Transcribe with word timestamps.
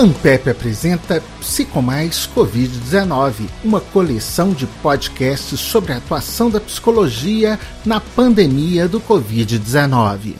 Ampep 0.00 0.48
apresenta 0.48 1.22
Psicomais 1.40 2.26
Covid-19, 2.34 3.46
uma 3.62 3.82
coleção 3.82 4.54
de 4.54 4.66
podcasts 4.82 5.60
sobre 5.60 5.92
a 5.92 5.98
atuação 5.98 6.48
da 6.48 6.58
psicologia 6.58 7.60
na 7.84 8.00
pandemia 8.00 8.88
do 8.88 8.98
Covid-19. 8.98 10.36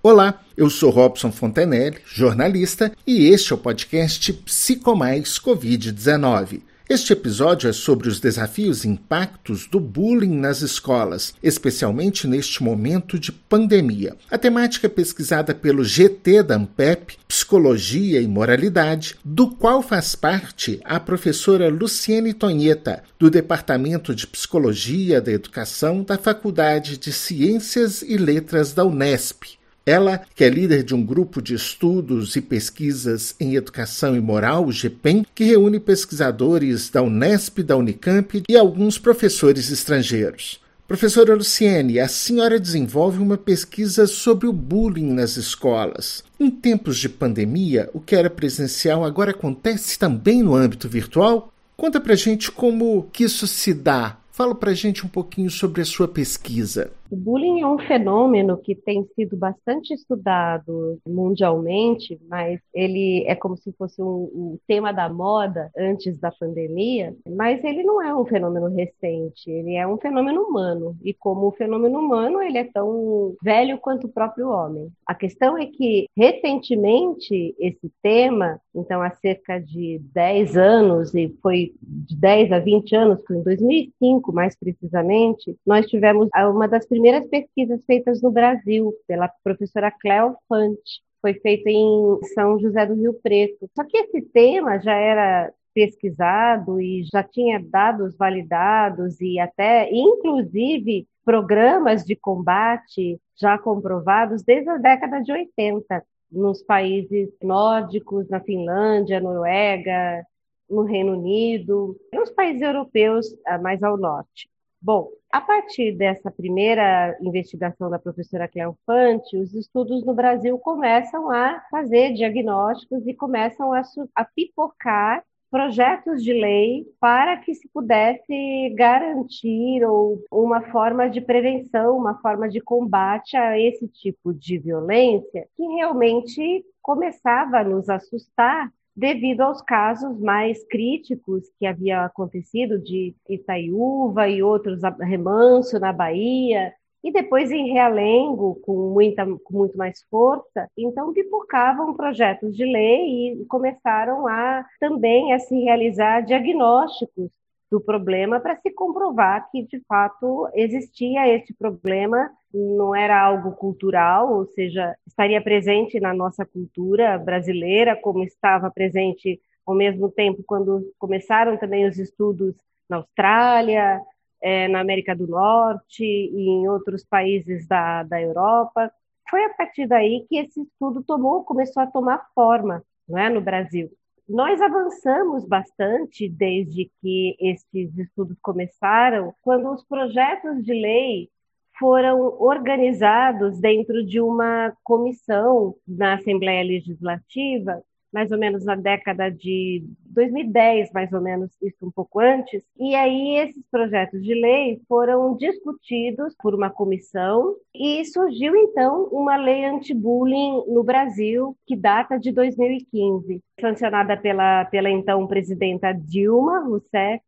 Olá, 0.00 0.40
eu 0.56 0.70
sou 0.70 0.90
Robson 0.90 1.32
Fontenelle, 1.32 1.98
jornalista, 2.06 2.92
e 3.04 3.26
este 3.26 3.52
é 3.52 3.56
o 3.56 3.58
podcast 3.58 4.32
Psicomais 4.32 5.36
Covid-19. 5.40 6.60
Este 6.88 7.12
episódio 7.12 7.68
é 7.68 7.72
sobre 7.74 8.08
os 8.08 8.18
desafios 8.18 8.82
e 8.82 8.88
impactos 8.88 9.66
do 9.66 9.78
bullying 9.78 10.38
nas 10.38 10.62
escolas, 10.62 11.34
especialmente 11.42 12.26
neste 12.26 12.62
momento 12.62 13.18
de 13.18 13.30
pandemia. 13.30 14.16
A 14.30 14.38
temática 14.38 14.86
é 14.86 14.88
pesquisada 14.88 15.54
pelo 15.54 15.84
GT 15.84 16.42
da 16.42 16.56
Ampep, 16.56 17.18
Psicologia 17.28 18.22
e 18.22 18.26
Moralidade, 18.26 19.16
do 19.22 19.50
qual 19.50 19.82
faz 19.82 20.14
parte 20.14 20.80
a 20.82 20.98
professora 20.98 21.68
Luciene 21.68 22.32
Tonheta, 22.32 23.02
do 23.18 23.30
Departamento 23.30 24.14
de 24.14 24.26
Psicologia 24.26 25.20
da 25.20 25.30
Educação 25.30 26.02
da 26.02 26.16
Faculdade 26.16 26.96
de 26.96 27.12
Ciências 27.12 28.00
e 28.00 28.16
Letras 28.16 28.72
da 28.72 28.86
Unesp. 28.86 29.57
Ela, 29.88 30.20
que 30.34 30.44
é 30.44 30.50
líder 30.50 30.82
de 30.82 30.94
um 30.94 31.02
grupo 31.02 31.40
de 31.40 31.54
estudos 31.54 32.36
e 32.36 32.42
pesquisas 32.42 33.34
em 33.40 33.54
educação 33.54 34.14
e 34.14 34.20
moral, 34.20 34.66
o 34.66 34.70
GPEM, 34.70 35.24
que 35.34 35.44
reúne 35.44 35.80
pesquisadores 35.80 36.90
da 36.90 37.00
Unesp, 37.00 37.62
da 37.62 37.74
Unicamp 37.74 38.42
e 38.46 38.54
alguns 38.54 38.98
professores 38.98 39.70
estrangeiros. 39.70 40.60
Professora 40.86 41.34
Luciene, 41.34 41.98
a 41.98 42.06
senhora 42.06 42.60
desenvolve 42.60 43.18
uma 43.18 43.38
pesquisa 43.38 44.06
sobre 44.06 44.46
o 44.46 44.52
bullying 44.52 45.10
nas 45.10 45.38
escolas. 45.38 46.22
Em 46.38 46.50
tempos 46.50 46.98
de 46.98 47.08
pandemia, 47.08 47.88
o 47.94 48.00
que 48.00 48.14
era 48.14 48.28
presencial 48.28 49.06
agora 49.06 49.30
acontece 49.30 49.98
também 49.98 50.42
no 50.42 50.54
âmbito 50.54 50.86
virtual? 50.86 51.50
Conta 51.78 51.98
pra 51.98 52.14
gente 52.14 52.52
como 52.52 53.08
que 53.10 53.24
isso 53.24 53.46
se 53.46 53.72
dá. 53.72 54.18
Fala 54.38 54.54
pra 54.54 54.72
gente 54.72 55.04
um 55.04 55.08
pouquinho 55.08 55.50
sobre 55.50 55.82
a 55.82 55.84
sua 55.84 56.06
pesquisa. 56.06 56.92
O 57.10 57.16
bullying 57.16 57.60
é 57.62 57.66
um 57.66 57.78
fenômeno 57.78 58.58
que 58.58 58.74
tem 58.74 59.06
sido 59.14 59.34
bastante 59.34 59.94
estudado 59.94 60.98
mundialmente, 61.06 62.20
mas 62.28 62.60
ele 62.74 63.24
é 63.26 63.34
como 63.34 63.56
se 63.56 63.72
fosse 63.72 64.02
um, 64.02 64.30
um, 64.34 64.58
tema 64.66 64.92
da 64.92 65.08
moda 65.08 65.70
antes 65.76 66.18
da 66.18 66.30
pandemia, 66.30 67.16
mas 67.26 67.64
ele 67.64 67.82
não 67.82 68.02
é 68.02 68.14
um 68.14 68.26
fenômeno 68.26 68.68
recente, 68.68 69.50
ele 69.50 69.74
é 69.74 69.86
um 69.86 69.96
fenômeno 69.96 70.42
humano, 70.42 70.96
e 71.02 71.14
como 71.14 71.50
fenômeno 71.52 71.98
humano, 71.98 72.42
ele 72.42 72.58
é 72.58 72.64
tão 72.64 73.34
velho 73.42 73.78
quanto 73.78 74.06
o 74.06 74.12
próprio 74.12 74.50
homem. 74.50 74.90
A 75.06 75.14
questão 75.14 75.56
é 75.56 75.64
que, 75.64 76.06
recentemente, 76.14 77.54
esse 77.58 77.90
tema, 78.02 78.60
então 78.74 79.00
há 79.00 79.10
cerca 79.12 79.58
de 79.58 79.98
10 80.12 80.56
anos, 80.58 81.14
e 81.14 81.34
foi 81.42 81.72
de 81.82 82.14
10 82.16 82.52
a 82.52 82.58
20 82.58 82.94
anos, 82.94 83.24
foi 83.26 83.36
em 83.36 83.42
2005 83.42 84.32
mais 84.32 84.54
precisamente, 84.54 85.56
nós 85.66 85.86
tivemos 85.86 86.28
uma 86.34 86.68
das 86.68 86.84
primeiras 86.84 86.97
pesquisas 87.28 87.84
feitas 87.86 88.22
no 88.22 88.30
Brasil 88.30 88.92
pela 89.06 89.28
professora 89.42 89.90
Cleo 89.90 90.36
Fante. 90.48 91.02
Foi 91.20 91.34
feita 91.34 91.68
em 91.68 92.18
São 92.34 92.58
José 92.58 92.86
do 92.86 92.94
Rio 92.94 93.14
Preto. 93.22 93.68
Só 93.74 93.84
que 93.84 93.98
esse 93.98 94.22
tema 94.22 94.78
já 94.78 94.94
era 94.94 95.52
pesquisado 95.74 96.80
e 96.80 97.04
já 97.12 97.22
tinha 97.22 97.62
dados 97.62 98.16
validados 98.16 99.20
e 99.20 99.38
até, 99.38 99.88
inclusive, 99.92 101.06
programas 101.24 102.04
de 102.04 102.16
combate 102.16 103.20
já 103.36 103.58
comprovados 103.58 104.42
desde 104.42 104.68
a 104.70 104.76
década 104.76 105.20
de 105.20 105.30
80 105.30 106.02
nos 106.30 106.62
países 106.62 107.30
nórdicos, 107.42 108.28
na 108.28 108.40
Finlândia, 108.40 109.20
Noruega, 109.20 110.24
no 110.68 110.82
Reino 110.82 111.12
Unido, 111.12 111.96
nos 112.12 112.30
países 112.30 112.62
europeus 112.62 113.26
ah, 113.46 113.58
mais 113.58 113.82
ao 113.82 113.96
norte. 113.96 114.48
Bom, 114.80 115.10
a 115.30 115.40
partir 115.40 115.92
dessa 115.92 116.30
primeira 116.30 117.16
investigação 117.20 117.90
da 117.90 117.98
professora 117.98 118.48
Cleofante, 118.48 119.36
os 119.36 119.52
estudos 119.52 120.04
no 120.04 120.14
Brasil 120.14 120.56
começam 120.58 121.30
a 121.30 121.60
fazer 121.70 122.14
diagnósticos 122.14 123.06
e 123.06 123.12
começam 123.12 123.72
a, 123.72 123.82
a 124.14 124.24
pipocar 124.24 125.22
projetos 125.50 126.22
de 126.22 126.32
lei 126.32 126.86
para 127.00 127.38
que 127.38 127.54
se 127.54 127.68
pudesse 127.68 128.70
garantir 128.76 129.84
ou 129.84 130.22
uma 130.30 130.62
forma 130.70 131.08
de 131.08 131.20
prevenção, 131.20 131.96
uma 131.96 132.20
forma 132.20 132.48
de 132.48 132.60
combate 132.60 133.36
a 133.36 133.58
esse 133.58 133.88
tipo 133.88 134.32
de 134.32 134.58
violência 134.58 135.48
que 135.56 135.62
realmente 135.74 136.64
começava 136.80 137.58
a 137.58 137.64
nos 137.64 137.88
assustar 137.88 138.70
devido 138.98 139.42
aos 139.42 139.62
casos 139.62 140.18
mais 140.18 140.66
críticos 140.66 141.48
que 141.56 141.64
havia 141.64 142.04
acontecido 142.04 142.80
de 142.80 143.14
Itaiúva 143.28 144.28
e 144.28 144.42
outros 144.42 144.80
remanso 144.98 145.78
na 145.78 145.92
Bahia, 145.92 146.74
e 147.04 147.12
depois 147.12 147.52
em 147.52 147.72
Realengo, 147.72 148.56
com, 148.56 148.92
muita, 148.92 149.24
com 149.24 149.56
muito 149.56 149.78
mais 149.78 150.02
força, 150.10 150.68
então 150.76 151.12
pipocavam 151.12 151.94
projetos 151.94 152.56
de 152.56 152.64
lei 152.64 153.34
e 153.34 153.44
começaram 153.44 154.26
a 154.26 154.66
também 154.80 155.32
a 155.32 155.38
se 155.38 155.54
realizar 155.60 156.22
diagnósticos 156.22 157.30
do 157.70 157.80
problema 157.80 158.40
para 158.40 158.56
se 158.56 158.70
comprovar 158.70 159.50
que 159.50 159.62
de 159.62 159.80
fato 159.86 160.48
existia 160.54 161.28
este 161.28 161.52
problema, 161.52 162.30
não 162.52 162.94
era 162.94 163.20
algo 163.20 163.52
cultural, 163.52 164.32
ou 164.32 164.46
seja, 164.46 164.96
estaria 165.06 165.42
presente 165.42 166.00
na 166.00 166.14
nossa 166.14 166.46
cultura 166.46 167.18
brasileira, 167.18 167.94
como 167.94 168.24
estava 168.24 168.70
presente 168.70 169.40
ao 169.66 169.74
mesmo 169.74 170.10
tempo 170.10 170.42
quando 170.46 170.90
começaram 170.98 171.58
também 171.58 171.86
os 171.86 171.98
estudos 171.98 172.54
na 172.88 172.96
Austrália, 172.96 174.00
é, 174.40 174.66
na 174.68 174.80
América 174.80 175.14
do 175.14 175.26
Norte 175.26 176.02
e 176.02 176.48
em 176.48 176.68
outros 176.68 177.04
países 177.04 177.66
da, 177.66 178.02
da 178.02 178.20
Europa. 178.20 178.90
Foi 179.28 179.44
a 179.44 179.50
partir 179.50 179.86
daí 179.86 180.24
que 180.26 180.38
esse 180.38 180.62
estudo 180.62 181.02
tomou, 181.02 181.44
começou 181.44 181.82
a 181.82 181.86
tomar 181.86 182.26
forma 182.34 182.82
não 183.06 183.18
é, 183.18 183.28
no 183.28 183.40
Brasil. 183.42 183.90
Nós 184.28 184.60
avançamos 184.60 185.46
bastante 185.46 186.28
desde 186.28 186.90
que 187.00 187.34
esses 187.40 187.96
estudos 187.96 188.36
começaram, 188.42 189.34
quando 189.40 189.72
os 189.72 189.82
projetos 189.84 190.62
de 190.62 190.72
lei 190.74 191.30
foram 191.78 192.20
organizados 192.38 193.58
dentro 193.58 194.04
de 194.04 194.20
uma 194.20 194.72
comissão 194.84 195.76
na 195.86 196.14
Assembleia 196.14 196.62
Legislativa 196.62 197.82
mais 198.12 198.30
ou 198.32 198.38
menos 198.38 198.64
na 198.64 198.74
década 198.74 199.30
de 199.30 199.84
2010, 200.06 200.90
mais 200.92 201.12
ou 201.12 201.20
menos, 201.20 201.50
isso 201.62 201.86
um 201.86 201.90
pouco 201.90 202.20
antes. 202.20 202.64
E 202.78 202.94
aí 202.94 203.36
esses 203.38 203.62
projetos 203.70 204.22
de 204.22 204.34
lei 204.34 204.80
foram 204.88 205.36
discutidos 205.36 206.34
por 206.40 206.54
uma 206.54 206.70
comissão 206.70 207.54
e 207.74 208.04
surgiu 208.06 208.56
então 208.56 209.04
uma 209.12 209.36
lei 209.36 209.64
anti-bullying 209.64 210.64
no 210.68 210.82
Brasil 210.82 211.56
que 211.66 211.76
data 211.76 212.18
de 212.18 212.32
2015, 212.32 213.42
sancionada 213.60 214.16
pela, 214.16 214.64
pela 214.66 214.90
então 214.90 215.26
presidenta 215.26 215.92
Dilma 215.92 216.60
Rousseff. 216.60 217.24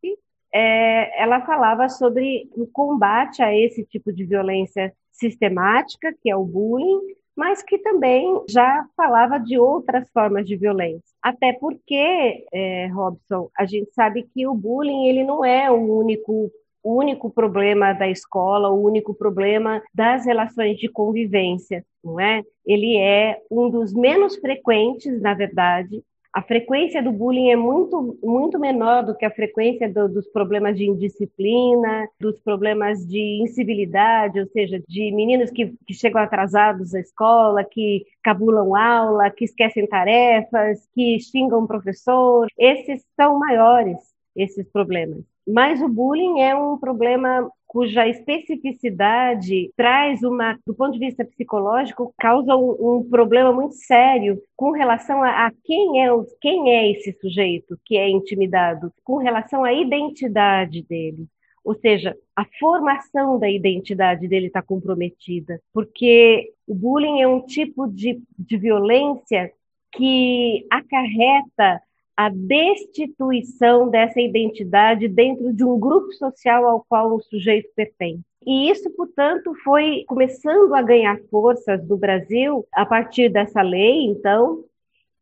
É, 0.53 1.23
ela 1.23 1.41
falava 1.47 1.89
sobre 1.89 2.51
o 2.57 2.67
combate 2.67 3.41
a 3.41 3.55
esse 3.57 3.85
tipo 3.85 4.13
de 4.13 4.25
violência 4.25 4.93
sistemática, 5.13 6.13
que 6.21 6.31
é 6.31 6.37
o 6.37 6.45
bullying, 6.45 7.01
mas 7.41 7.63
que 7.63 7.79
também 7.79 8.39
já 8.51 8.85
falava 8.95 9.39
de 9.39 9.59
outras 9.59 10.07
formas 10.11 10.47
de 10.47 10.57
violência. 10.57 11.01
Até 11.23 11.55
porque, 11.55 12.45
é, 12.53 12.87
Robson, 12.89 13.49
a 13.57 13.65
gente 13.65 13.91
sabe 13.95 14.29
que 14.35 14.47
o 14.47 14.55
bullying 14.55 15.07
ele 15.07 15.25
não 15.25 15.43
é 15.43 15.71
o 15.71 15.77
único 15.77 16.53
o 16.83 16.95
único 16.95 17.31
problema 17.31 17.93
da 17.93 18.09
escola, 18.09 18.71
o 18.71 18.83
único 18.83 19.15
problema 19.15 19.83
das 19.95 20.25
relações 20.25 20.79
de 20.79 20.89
convivência, 20.89 21.85
não 22.03 22.19
é? 22.19 22.43
Ele 22.65 22.97
é 22.97 23.39
um 23.51 23.69
dos 23.69 23.93
menos 23.93 24.37
frequentes, 24.37 25.21
na 25.21 25.35
verdade, 25.35 26.03
a 26.33 26.43
frequência 26.43 27.03
do 27.03 27.11
bullying 27.11 27.51
é 27.51 27.57
muito, 27.57 28.19
muito 28.23 28.59
menor 28.59 29.05
do 29.05 29.17
que 29.17 29.25
a 29.25 29.31
frequência 29.31 29.93
do, 29.93 30.09
dos 30.09 30.29
problemas 30.29 30.77
de 30.77 30.85
indisciplina, 30.85 32.09
dos 32.21 32.39
problemas 32.39 33.05
de 33.05 33.43
incivilidade, 33.43 34.39
ou 34.39 34.47
seja, 34.47 34.81
de 34.89 35.13
meninos 35.13 35.51
que, 35.51 35.75
que 35.87 35.93
chegam 35.93 36.23
atrasados 36.23 36.95
à 36.95 37.01
escola, 37.01 37.65
que 37.65 38.07
cabulam 38.23 38.77
aula, 38.77 39.31
que 39.31 39.45
esquecem 39.45 39.87
tarefas, 39.89 40.87
que 40.95 41.19
xingam 41.19 41.65
o 41.65 41.69
professor. 41.69 42.47
Esses 42.57 43.05
são 43.17 43.39
maiores, 43.39 43.99
esses 44.37 44.71
problemas. 44.71 45.25
Mas 45.47 45.83
o 45.83 45.89
bullying 45.89 46.41
é 46.41 46.55
um 46.55 46.79
problema 46.79 47.51
cuja 47.71 48.09
especificidade 48.09 49.73
traz 49.77 50.25
uma, 50.25 50.59
do 50.67 50.75
ponto 50.75 50.91
de 50.91 50.99
vista 50.99 51.25
psicológico, 51.25 52.13
causa 52.19 52.57
um, 52.57 52.99
um 52.99 53.09
problema 53.09 53.53
muito 53.53 53.77
sério 53.77 54.43
com 54.57 54.73
relação 54.73 55.23
a, 55.23 55.47
a, 55.47 55.53
quem, 55.63 56.05
é, 56.05 56.09
quem 56.41 56.75
é 56.75 56.91
esse 56.91 57.17
sujeito 57.21 57.79
que 57.85 57.97
é 57.97 58.11
intimidado, 58.11 58.93
com 59.05 59.19
relação 59.19 59.63
à 59.63 59.73
identidade 59.73 60.83
dele. 60.83 61.29
Ou 61.65 61.77
seja, 61.77 62.17
a 62.35 62.45
formação 62.59 63.39
da 63.39 63.49
identidade 63.49 64.27
dele 64.27 64.49
está 64.49 64.61
comprometida, 64.61 65.61
porque 65.73 66.53
o 66.67 66.75
bullying 66.75 67.21
é 67.21 67.29
um 67.29 67.41
tipo 67.41 67.87
de, 67.87 68.21
de 68.37 68.57
violência 68.57 69.53
que 69.93 70.67
acarreta 70.73 71.81
a 72.21 72.29
destituição 72.29 73.89
dessa 73.89 74.21
identidade 74.21 75.09
dentro 75.09 75.55
de 75.55 75.65
um 75.65 75.81
grupo 75.81 76.13
social 76.13 76.67
ao 76.67 76.85
qual 76.87 77.15
o 77.15 77.23
sujeito 77.23 77.71
pertence. 77.75 78.21
E 78.45 78.71
isso, 78.71 78.91
portanto, 78.91 79.55
foi 79.65 80.05
começando 80.07 80.75
a 80.75 80.83
ganhar 80.83 81.19
forças 81.31 81.83
no 81.89 81.97
Brasil 81.97 82.67
a 82.73 82.85
partir 82.85 83.31
dessa 83.31 83.63
lei, 83.63 84.05
então, 84.05 84.63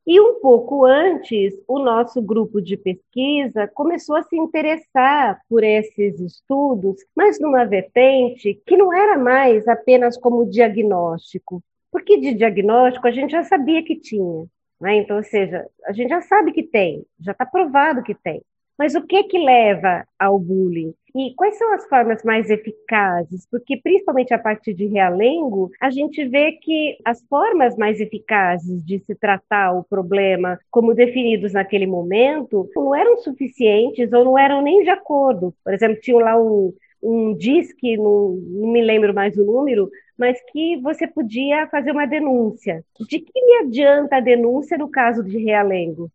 e 0.04 0.20
um 0.20 0.40
pouco 0.40 0.84
antes, 0.84 1.54
o 1.68 1.78
nosso 1.78 2.20
grupo 2.20 2.60
de 2.60 2.76
pesquisa 2.76 3.68
começou 3.68 4.16
a 4.16 4.24
se 4.24 4.36
interessar 4.36 5.40
por 5.48 5.62
esses 5.62 6.18
estudos, 6.18 6.96
mas 7.14 7.38
numa 7.38 7.64
vertente 7.64 8.60
que 8.66 8.76
não 8.76 8.92
era 8.92 9.16
mais 9.16 9.68
apenas 9.68 10.18
como 10.18 10.50
diagnóstico, 10.50 11.62
porque 11.92 12.18
de 12.18 12.34
diagnóstico 12.34 13.06
a 13.06 13.12
gente 13.12 13.30
já 13.30 13.44
sabia 13.44 13.84
que 13.84 13.94
tinha. 13.94 14.48
Né? 14.80 14.96
Então, 14.96 15.16
ou 15.16 15.25
seja, 15.25 15.66
a 15.86 15.92
gente 15.92 16.10
já 16.10 16.20
sabe 16.20 16.52
que 16.52 16.62
tem, 16.62 17.04
já 17.20 17.32
está 17.32 17.44
provado 17.44 18.02
que 18.02 18.14
tem. 18.14 18.42
Mas 18.78 18.94
o 18.94 19.04
que 19.04 19.25
que 19.25 19.38
leva 19.38 20.06
ao 20.16 20.38
bullying? 20.38 20.94
E 21.16 21.34
quais 21.34 21.58
são 21.58 21.72
as 21.75 21.84
formas 21.88 22.22
mais 22.22 22.48
eficazes? 22.48 23.44
Porque, 23.50 23.76
principalmente 23.76 24.32
a 24.32 24.38
partir 24.38 24.72
de 24.72 24.86
realengo, 24.86 25.69
a 25.80 25.90
gente 25.90 26.25
vê 26.28 26.52
que 26.52 26.96
as 27.04 27.20
formas 27.28 27.76
mais 27.76 27.98
eficazes 28.00 28.84
de 28.84 29.00
se 29.00 29.16
tratar 29.16 29.72
o 29.72 29.82
problema, 29.82 30.60
como 30.70 30.94
definidos 30.94 31.54
naquele 31.54 31.86
momento, 31.86 32.70
não 32.76 32.94
eram 32.94 33.16
suficientes 33.19 34.12
ou 34.12 34.25
não 34.25 34.38
eram 34.38 34.62
nem 34.62 34.84
de 34.84 34.90
acordo. 34.90 35.52
Por 35.64 35.75
exemplo, 35.75 35.98
tinha 36.00 36.19
lá 36.19 36.40
um, 36.40 36.72
um 37.02 37.34
DISC, 37.34 37.96
não, 37.96 38.34
não 38.34 38.69
me 38.69 38.80
lembro 38.80 39.12
mais 39.12 39.36
o 39.36 39.44
número, 39.44 39.90
mas 40.18 40.38
que 40.50 40.76
você 40.78 41.06
podia 41.06 41.68
fazer 41.68 41.92
uma 41.92 42.06
denúncia. 42.06 42.84
De 43.08 43.20
que 43.20 43.44
me 43.44 43.58
adianta 43.58 44.16
a 44.16 44.20
denúncia 44.20 44.76
no 44.76 44.90
caso 44.90 45.22
de 45.22 45.38
realengo? 45.38 46.10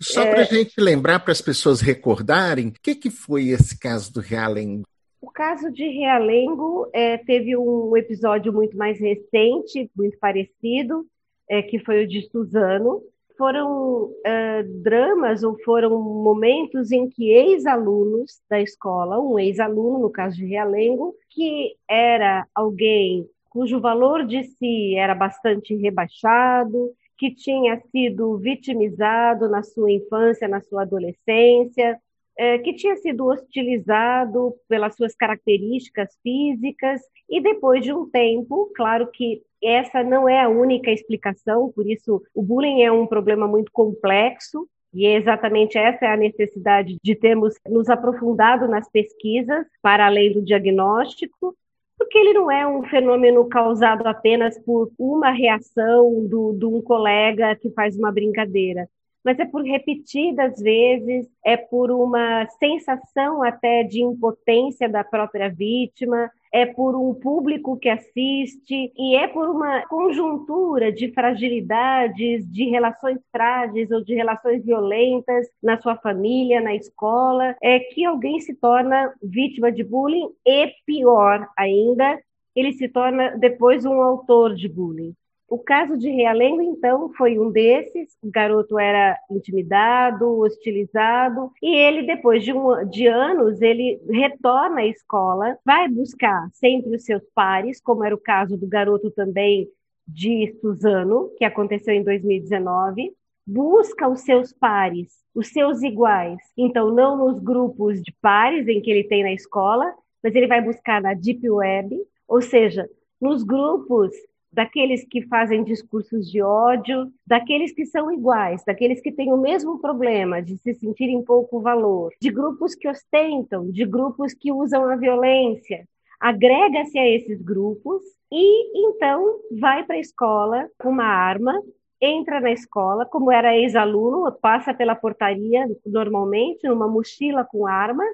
Só 0.00 0.22
é... 0.22 0.30
para 0.30 0.40
a 0.42 0.44
gente 0.44 0.80
lembrar, 0.80 1.18
para 1.20 1.32
as 1.32 1.40
pessoas 1.40 1.80
recordarem, 1.80 2.68
o 2.68 2.72
que, 2.80 2.94
que 2.94 3.10
foi 3.10 3.48
esse 3.48 3.78
caso 3.78 4.12
do 4.12 4.20
Realengo? 4.20 4.84
O 5.20 5.30
caso 5.30 5.70
de 5.72 5.84
Realengo 5.88 6.88
é, 6.92 7.18
teve 7.18 7.56
um 7.56 7.96
episódio 7.96 8.52
muito 8.52 8.76
mais 8.76 9.00
recente, 9.00 9.90
muito 9.96 10.16
parecido, 10.18 11.04
é, 11.50 11.60
que 11.60 11.80
foi 11.80 12.04
o 12.04 12.08
de 12.08 12.22
Suzano. 12.30 13.02
Foram 13.36 14.12
é, 14.24 14.62
dramas 14.62 15.42
ou 15.42 15.58
foram 15.64 16.00
momentos 16.00 16.92
em 16.92 17.08
que 17.08 17.30
ex-alunos 17.30 18.40
da 18.48 18.60
escola, 18.60 19.20
um 19.20 19.38
ex-aluno, 19.38 19.98
no 19.98 20.10
caso 20.10 20.36
de 20.36 20.44
Realengo, 20.44 21.14
que 21.30 21.74
era 21.88 22.46
alguém 22.54 23.28
cujo 23.48 23.80
valor 23.80 24.26
de 24.26 24.44
si 24.44 24.96
era 24.96 25.14
bastante 25.14 25.74
rebaixado, 25.74 26.92
que 27.16 27.34
tinha 27.34 27.80
sido 27.90 28.38
vitimizado 28.38 29.48
na 29.48 29.62
sua 29.62 29.90
infância, 29.90 30.46
na 30.46 30.60
sua 30.60 30.82
adolescência, 30.82 32.00
é, 32.38 32.56
que 32.58 32.72
tinha 32.72 32.96
sido 32.96 33.26
hostilizado 33.26 34.54
pelas 34.68 34.94
suas 34.94 35.16
características 35.16 36.16
físicas, 36.22 37.00
e 37.28 37.40
depois 37.40 37.82
de 37.82 37.92
um 37.92 38.08
tempo, 38.08 38.70
claro 38.76 39.10
que 39.10 39.42
essa 39.60 40.04
não 40.04 40.28
é 40.28 40.40
a 40.40 40.48
única 40.48 40.92
explicação, 40.92 41.72
por 41.74 41.90
isso 41.90 42.22
o 42.32 42.40
bullying 42.40 42.82
é 42.82 42.92
um 42.92 43.08
problema 43.08 43.48
muito 43.48 43.72
complexo, 43.72 44.68
e 44.94 45.04
é 45.04 45.16
exatamente 45.16 45.76
essa 45.76 46.06
é 46.06 46.12
a 46.12 46.16
necessidade 46.16 46.96
de 47.02 47.14
termos 47.16 47.54
nos 47.68 47.90
aprofundado 47.90 48.68
nas 48.68 48.88
pesquisas, 48.88 49.66
para 49.82 50.06
além 50.06 50.32
do 50.32 50.40
diagnóstico, 50.40 51.54
porque 51.98 52.16
ele 52.16 52.32
não 52.32 52.50
é 52.50 52.66
um 52.66 52.84
fenômeno 52.84 53.48
causado 53.48 54.06
apenas 54.06 54.58
por 54.60 54.90
uma 54.98 55.30
reação 55.30 56.26
do, 56.26 56.52
de 56.52 56.64
um 56.64 56.80
colega 56.80 57.56
que 57.56 57.70
faz 57.70 57.96
uma 57.98 58.12
brincadeira, 58.12 58.88
mas 59.28 59.38
é 59.38 59.44
por 59.44 59.62
repetidas 59.62 60.58
vezes, 60.58 61.28
é 61.44 61.54
por 61.54 61.90
uma 61.90 62.46
sensação 62.58 63.42
até 63.42 63.82
de 63.82 64.02
impotência 64.02 64.88
da 64.88 65.04
própria 65.04 65.50
vítima, 65.50 66.30
é 66.50 66.64
por 66.64 66.96
um 66.96 67.12
público 67.12 67.76
que 67.76 67.90
assiste 67.90 68.90
e 68.96 69.16
é 69.16 69.28
por 69.28 69.50
uma 69.50 69.86
conjuntura 69.86 70.90
de 70.90 71.12
fragilidades, 71.12 72.50
de 72.50 72.70
relações 72.70 73.18
frágeis 73.30 73.90
ou 73.90 74.02
de 74.02 74.14
relações 74.14 74.64
violentas 74.64 75.46
na 75.62 75.78
sua 75.78 75.96
família, 75.96 76.62
na 76.62 76.74
escola, 76.74 77.54
é 77.62 77.80
que 77.80 78.06
alguém 78.06 78.40
se 78.40 78.54
torna 78.54 79.12
vítima 79.22 79.70
de 79.70 79.84
bullying 79.84 80.30
e 80.46 80.72
pior 80.86 81.46
ainda, 81.54 82.18
ele 82.56 82.72
se 82.72 82.88
torna 82.88 83.36
depois 83.36 83.84
um 83.84 84.00
autor 84.00 84.54
de 84.54 84.70
bullying. 84.70 85.14
O 85.48 85.58
caso 85.58 85.96
de 85.96 86.10
Realengo, 86.10 86.60
então, 86.60 87.10
foi 87.14 87.38
um 87.38 87.50
desses. 87.50 88.14
O 88.22 88.30
garoto 88.30 88.78
era 88.78 89.18
intimidado, 89.30 90.40
hostilizado, 90.40 91.50
e 91.62 91.74
ele, 91.74 92.02
depois 92.02 92.44
de, 92.44 92.52
um, 92.52 92.84
de 92.86 93.06
anos, 93.06 93.62
ele 93.62 93.98
retorna 94.10 94.80
à 94.80 94.86
escola, 94.86 95.56
vai 95.64 95.88
buscar 95.88 96.48
sempre 96.52 96.94
os 96.94 97.04
seus 97.04 97.22
pares, 97.34 97.80
como 97.80 98.04
era 98.04 98.14
o 98.14 98.20
caso 98.20 98.58
do 98.58 98.68
garoto 98.68 99.10
também 99.10 99.66
de 100.06 100.54
Suzano, 100.60 101.30
que 101.38 101.44
aconteceu 101.44 101.94
em 101.94 102.04
2019, 102.04 103.10
busca 103.46 104.06
os 104.06 104.20
seus 104.20 104.52
pares, 104.52 105.08
os 105.34 105.48
seus 105.48 105.82
iguais. 105.82 106.38
Então, 106.58 106.90
não 106.92 107.16
nos 107.16 107.38
grupos 107.42 108.02
de 108.02 108.14
pares 108.20 108.68
em 108.68 108.82
que 108.82 108.90
ele 108.90 109.04
tem 109.04 109.22
na 109.22 109.32
escola, 109.32 109.94
mas 110.22 110.34
ele 110.34 110.46
vai 110.46 110.60
buscar 110.60 111.00
na 111.00 111.14
Deep 111.14 111.48
Web, 111.48 111.96
ou 112.26 112.42
seja, 112.42 112.86
nos 113.18 113.42
grupos 113.42 114.12
daqueles 114.52 115.04
que 115.04 115.22
fazem 115.26 115.62
discursos 115.62 116.30
de 116.30 116.42
ódio, 116.42 117.12
daqueles 117.26 117.72
que 117.72 117.84
são 117.86 118.10
iguais, 118.10 118.64
daqueles 118.64 119.00
que 119.00 119.12
têm 119.12 119.32
o 119.32 119.36
mesmo 119.36 119.78
problema 119.80 120.42
de 120.42 120.56
se 120.56 120.74
sentirem 120.74 121.22
pouco 121.22 121.60
valor, 121.60 122.12
de 122.20 122.30
grupos 122.30 122.74
que 122.74 122.88
ostentam, 122.88 123.70
de 123.70 123.84
grupos 123.84 124.34
que 124.34 124.50
usam 124.50 124.84
a 124.90 124.96
violência. 124.96 125.86
Agrega-se 126.18 126.98
a 126.98 127.06
esses 127.06 127.40
grupos 127.40 128.02
e 128.32 128.88
então 128.88 129.40
vai 129.60 129.84
para 129.84 129.96
a 129.96 130.00
escola 130.00 130.68
com 130.78 130.88
uma 130.90 131.04
arma, 131.04 131.54
entra 132.00 132.40
na 132.40 132.50
escola, 132.50 133.06
como 133.06 133.30
era 133.30 133.56
ex-aluno, 133.56 134.30
passa 134.40 134.72
pela 134.72 134.94
portaria 134.94 135.66
normalmente, 135.86 136.66
numa 136.66 136.88
mochila 136.88 137.44
com 137.44 137.66
armas 137.66 138.08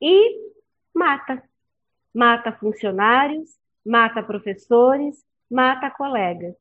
e 0.00 0.36
mata. 0.94 1.42
Mata 2.12 2.52
funcionários, 2.52 3.50
mata 3.84 4.22
professores, 4.22 5.24
mata 5.50 5.90
colegas. 5.90 6.54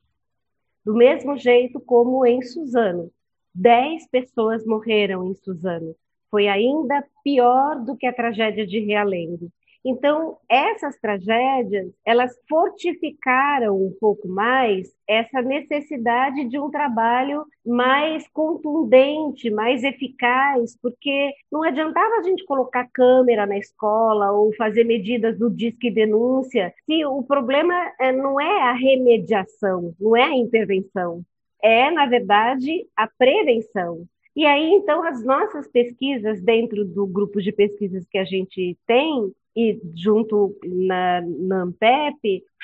Do 0.83 0.93
mesmo 0.95 1.37
jeito 1.37 1.79
como 1.79 2.25
em 2.25 2.41
Suzano. 2.41 3.11
Dez 3.53 4.07
pessoas 4.07 4.65
morreram 4.65 5.25
em 5.25 5.35
Suzano. 5.35 5.95
Foi 6.31 6.47
ainda 6.47 7.05
pior 7.23 7.83
do 7.83 7.95
que 7.95 8.05
a 8.05 8.13
tragédia 8.13 8.65
de 8.65 8.79
Realengo. 8.79 9.51
Então, 9.83 10.37
essas 10.49 10.97
tragédias, 10.99 11.89
elas 12.05 12.35
fortificaram 12.49 13.75
um 13.75 13.95
pouco 13.99 14.27
mais 14.27 14.89
essa 15.07 15.41
necessidade 15.41 16.45
de 16.49 16.59
um 16.59 16.69
trabalho 16.69 17.45
mais 17.65 18.27
contundente, 18.29 19.49
mais 19.49 19.83
eficaz, 19.83 20.77
porque 20.81 21.31
não 21.51 21.63
adiantava 21.63 22.15
a 22.15 22.23
gente 22.23 22.43
colocar 22.45 22.89
câmera 22.91 23.45
na 23.45 23.57
escola 23.57 24.31
ou 24.31 24.53
fazer 24.55 24.83
medidas 24.83 25.39
do 25.39 25.49
disque 25.49 25.89
denúncia, 25.89 26.73
se 26.85 27.05
o 27.05 27.23
problema 27.23 27.73
é, 27.99 28.11
não 28.11 28.39
é 28.39 28.63
a 28.63 28.73
remediação, 28.73 29.93
não 29.99 30.15
é 30.15 30.23
a 30.23 30.35
intervenção, 30.35 31.23
é, 31.63 31.89
na 31.89 32.05
verdade, 32.05 32.85
a 32.95 33.07
prevenção. 33.07 34.05
E 34.35 34.45
aí, 34.45 34.71
então, 34.71 35.03
as 35.03 35.23
nossas 35.23 35.67
pesquisas 35.67 36.41
dentro 36.41 36.85
do 36.85 37.05
grupo 37.05 37.41
de 37.41 37.51
pesquisas 37.51 38.05
que 38.07 38.17
a 38.17 38.23
gente 38.23 38.77
tem, 38.85 39.33
e 39.55 39.79
junto 39.95 40.55
na, 40.63 41.21
na 41.21 41.67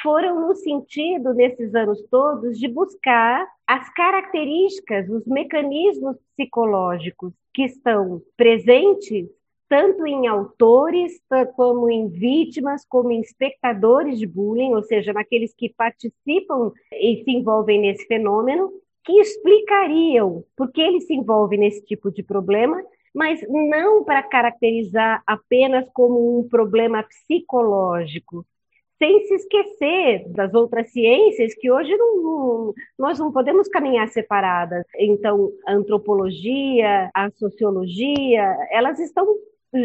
foram 0.01 0.47
no 0.47 0.55
sentido, 0.55 1.33
nesses 1.33 1.73
anos 1.73 2.01
todos, 2.09 2.59
de 2.59 2.67
buscar 2.67 3.47
as 3.67 3.91
características, 3.93 5.09
os 5.09 5.25
mecanismos 5.25 6.17
psicológicos 6.35 7.33
que 7.53 7.63
estão 7.63 8.21
presentes 8.37 9.27
tanto 9.67 10.05
em 10.05 10.27
autores, 10.27 11.19
como 11.55 11.89
em 11.89 12.07
vítimas, 12.07 12.85
como 12.87 13.11
em 13.11 13.19
espectadores 13.19 14.19
de 14.19 14.27
bullying, 14.27 14.73
ou 14.75 14.83
seja, 14.83 15.11
naqueles 15.11 15.53
que 15.55 15.73
participam 15.75 16.71
e 16.93 17.23
se 17.23 17.31
envolvem 17.31 17.81
nesse 17.81 18.05
fenômeno, 18.05 18.71
que 19.03 19.19
explicariam 19.19 20.43
por 20.55 20.71
que 20.71 20.81
ele 20.81 21.01
se 21.01 21.13
envolve 21.13 21.57
nesse 21.57 21.83
tipo 21.83 22.11
de 22.11 22.23
problema 22.23 22.81
mas 23.15 23.39
não 23.47 24.03
para 24.03 24.21
caracterizar 24.21 25.23
apenas 25.25 25.89
como 25.93 26.37
um 26.37 26.49
problema 26.49 27.01
psicológico, 27.01 28.45
sem 28.99 29.25
se 29.25 29.35
esquecer 29.35 30.27
das 30.29 30.53
outras 30.53 30.91
ciências 30.91 31.53
que 31.55 31.71
hoje 31.71 31.95
não, 31.95 32.21
não, 32.21 32.73
nós 32.99 33.17
não 33.17 33.31
podemos 33.31 33.69
caminhar 33.69 34.09
separadas. 34.09 34.85
Então, 34.97 35.51
a 35.65 35.73
antropologia, 35.73 37.09
a 37.13 37.31
sociologia, 37.31 38.57
elas 38.69 38.99
estão 38.99 39.25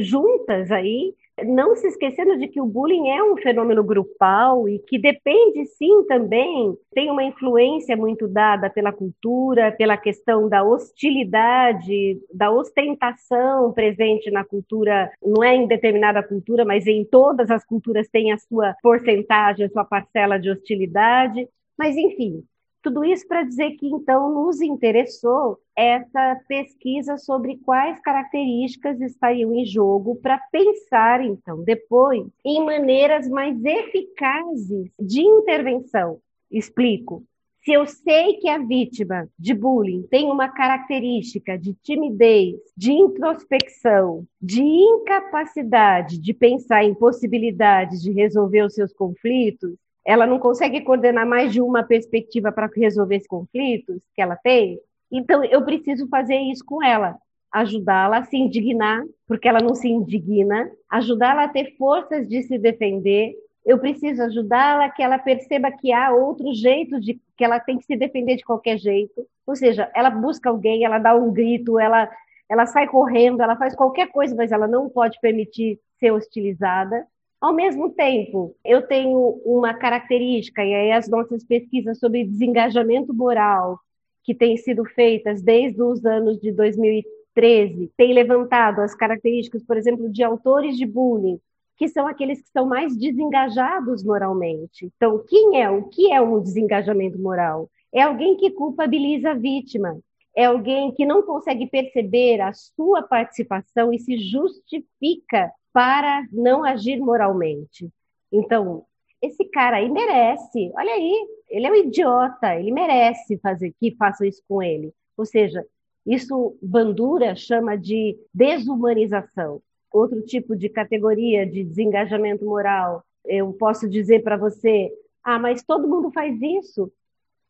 juntas 0.01 0.71
aí 0.73 1.15
não 1.45 1.77
se 1.77 1.87
esquecendo 1.87 2.39
de 2.39 2.49
que 2.49 2.61
o 2.61 2.67
bullying 2.67 3.09
é 3.09 3.23
um 3.23 3.37
fenômeno 3.37 3.83
grupal 3.83 4.69
e 4.69 4.79
que 4.79 4.99
depende 4.99 5.67
sim 5.67 6.05
também, 6.07 6.77
tem 6.93 7.11
uma 7.11 7.25
influência 7.25 7.97
muito 7.97 8.29
dada 8.29 8.69
pela 8.71 8.93
cultura, 8.93 9.73
pela 9.73 9.97
questão 9.97 10.49
da 10.49 10.63
hostilidade, 10.63 12.19
da 12.33 12.51
ostentação 12.51 13.73
presente 13.73 14.31
na 14.31 14.45
cultura, 14.45 15.11
não 15.23 15.43
é 15.43 15.55
em 15.55 15.67
determinada 15.67 16.23
cultura, 16.23 16.65
mas 16.65 16.87
em 16.87 17.05
todas 17.05 17.51
as 17.51 17.65
culturas 17.65 18.09
tem 18.09 18.33
a 18.33 18.39
sua 18.39 18.75
porcentagem, 18.83 19.67
a 19.67 19.71
sua 19.71 19.85
parcela 19.85 20.39
de 20.39 20.51
hostilidade. 20.51 21.49
Mas, 21.79 21.97
enfim, 21.97 22.45
tudo 22.83 23.05
isso 23.05 23.27
para 23.27 23.43
dizer 23.43 23.73
que, 23.73 23.87
então, 23.87 24.33
nos 24.33 24.61
interessou 24.61 25.59
essa 25.77 26.41
pesquisa 26.49 27.17
sobre 27.17 27.59
quais 27.59 28.01
características 28.01 29.01
estariam 29.01 29.55
em 29.55 29.65
jogo 29.65 30.17
para 30.17 30.39
pensar, 30.51 31.25
então, 31.25 31.63
depois, 31.63 32.27
em 32.45 32.65
maneiras 32.65 33.29
mais 33.29 33.63
eficazes 33.65 34.91
de 34.99 35.21
intervenção. 35.21 36.19
Explico. 36.51 37.25
Se 37.63 37.73
eu 37.73 37.87
sei 37.87 38.39
que 38.39 38.49
a 38.49 38.57
vítima 38.57 39.29
de 39.39 39.53
bullying 39.53 40.03
tem 40.11 40.31
uma 40.31 40.49
característica 40.49 41.59
de 41.59 41.75
timidez, 41.83 42.57
de 42.75 42.91
introspecção, 42.91 44.25
de 44.41 44.63
incapacidade 44.63 46.19
de 46.19 46.33
pensar 46.33 46.85
em 46.85 46.95
possibilidades 46.95 48.01
de 48.01 48.13
resolver 48.13 48.63
os 48.63 48.73
seus 48.73 48.95
conflitos, 48.95 49.77
ela 50.05 50.27
não 50.27 50.39
consegue 50.39 50.81
coordenar 50.81 51.27
mais 51.27 51.53
de 51.53 51.61
uma 51.61 51.83
perspectiva 51.83 52.51
para 52.51 52.71
resolver 52.75 53.17
esses 53.17 53.29
conflitos 53.29 54.01
que 54.15 54.23
ela 54.23 54.37
tem, 54.37 54.81
então 55.11 55.45
eu 55.45 55.65
preciso 55.65 56.09
fazer 56.09 56.37
isso 56.37 56.65
com 56.65 56.83
ela, 56.83 57.19
ajudá-la 57.53 58.19
a 58.19 58.25
se 58.25 58.37
indignar, 58.37 59.03
porque 59.27 59.49
ela 59.49 59.61
não 59.61 59.75
se 59.75 59.89
indigna, 59.89 60.71
ajudá-la 60.89 61.45
a 61.45 61.49
ter 61.49 61.77
forças 61.77 62.29
de 62.29 62.43
se 62.45 62.57
defender. 62.59 63.35
Eu 63.67 63.79
preciso 63.79 64.23
ajudá-la 64.23 64.89
que 64.89 65.03
ela 65.03 65.19
perceba 65.19 65.71
que 65.71 65.93
há 65.93 66.13
outro 66.13 66.55
jeito 66.55 67.01
de 67.01 67.21
que 67.37 67.45
ela 67.45 67.59
tem 67.59 67.77
que 67.77 67.85
se 67.85 67.97
defender 67.97 68.37
de 68.37 68.45
qualquer 68.45 68.79
jeito. 68.79 69.27
Ou 69.47 69.57
seja, 69.57 69.91
ela 69.95 70.11
busca 70.11 70.49
alguém, 70.49 70.85
ela 70.85 70.99
dá 70.99 71.15
um 71.15 71.33
grito, 71.33 71.79
ela 71.79 72.09
ela 72.49 72.67
sai 72.67 72.89
correndo, 72.89 73.41
ela 73.41 73.55
faz 73.55 73.77
qualquer 73.77 74.09
coisa, 74.09 74.35
mas 74.35 74.51
ela 74.51 74.67
não 74.67 74.89
pode 74.89 75.21
permitir 75.21 75.79
ser 76.01 76.11
hostilizada. 76.11 77.07
Ao 77.41 77.55
mesmo 77.55 77.91
tempo, 77.91 78.55
eu 78.63 78.87
tenho 78.87 79.41
uma 79.45 79.73
característica, 79.73 80.63
e 80.63 80.75
aí 80.75 80.93
as 80.93 81.09
nossas 81.09 81.43
pesquisas 81.43 81.99
sobre 81.99 82.25
desengajamento 82.25 83.15
moral, 83.15 83.81
que 84.23 84.35
têm 84.35 84.59
sido 84.59 84.85
feitas 84.85 85.41
desde 85.41 85.83
os 85.83 86.05
anos 86.05 86.39
de 86.39 86.53
2013, 86.53 87.91
têm 87.97 88.13
levantado 88.13 88.81
as 88.81 88.95
características, 88.95 89.65
por 89.65 89.79
exemplo, 89.79 90.11
de 90.11 90.23
autores 90.23 90.77
de 90.77 90.85
bullying, 90.85 91.41
que 91.79 91.89
são 91.89 92.07
aqueles 92.07 92.43
que 92.43 92.51
são 92.51 92.67
mais 92.67 92.95
desengajados 92.95 94.05
moralmente. 94.05 94.93
Então, 94.95 95.25
quem 95.27 95.63
é? 95.63 95.71
O 95.71 95.85
que 95.85 96.13
é 96.13 96.21
um 96.21 96.43
desengajamento 96.43 97.19
moral? 97.19 97.71
É 97.91 98.03
alguém 98.03 98.37
que 98.37 98.51
culpabiliza 98.51 99.31
a 99.31 99.35
vítima, 99.35 99.99
é 100.37 100.45
alguém 100.45 100.93
que 100.93 101.07
não 101.07 101.23
consegue 101.23 101.67
perceber 101.67 102.43
a 102.43 102.53
sua 102.53 103.03
participação 103.03 103.91
e 103.93 103.99
se 103.99 104.19
justifica 104.19 105.51
para 105.73 106.27
não 106.33 106.65
agir 106.65 106.99
moralmente. 106.99 107.91
Então, 108.33 108.85
esse 109.23 109.45
cara 109.47 109.79
aí 109.79 109.89
merece, 109.91 110.71
olha 110.75 110.93
aí, 110.93 111.29
ele 111.49 111.67
é 111.67 111.71
um 111.71 111.77
idiota, 111.77 112.55
ele 112.55 112.71
merece 112.71 113.39
fazer 113.39 113.75
que 113.79 113.95
façam 113.97 114.27
isso 114.27 114.43
com 114.49 114.63
ele. 114.63 114.93
Ou 115.17 115.27
seja, 115.27 115.65
isso 116.07 116.57
Bandura 116.63 117.35
chama 117.35 117.77
de 117.77 118.19
desumanização. 118.33 119.61
Outro 119.93 120.23
tipo 120.23 120.57
de 120.57 120.69
categoria 120.69 121.45
de 121.47 121.65
desengajamento 121.65 122.45
moral. 122.45 123.05
Eu 123.25 123.53
posso 123.53 123.89
dizer 123.89 124.23
para 124.23 124.37
você, 124.37 124.91
ah, 125.23 125.39
mas 125.39 125.63
todo 125.63 125.89
mundo 125.89 126.11
faz 126.13 126.41
isso. 126.41 126.91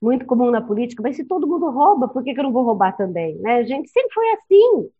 Muito 0.01 0.25
comum 0.25 0.51
na 0.51 0.63
política, 0.63 1.03
mas 1.03 1.17
se 1.17 1.25
todo 1.25 1.47
mundo 1.47 1.71
rouba, 1.71 2.09
por 2.09 2.25
que, 2.25 2.33
que 2.33 2.41
eu 2.41 2.45
não 2.45 2.53
vou 2.53 2.65
roubar 2.65 2.97
também? 2.97 3.37
Né? 3.37 3.57
A 3.59 3.63
gente 3.63 3.89
sempre 3.91 4.13
foi 4.13 4.31
assim. 4.33 4.91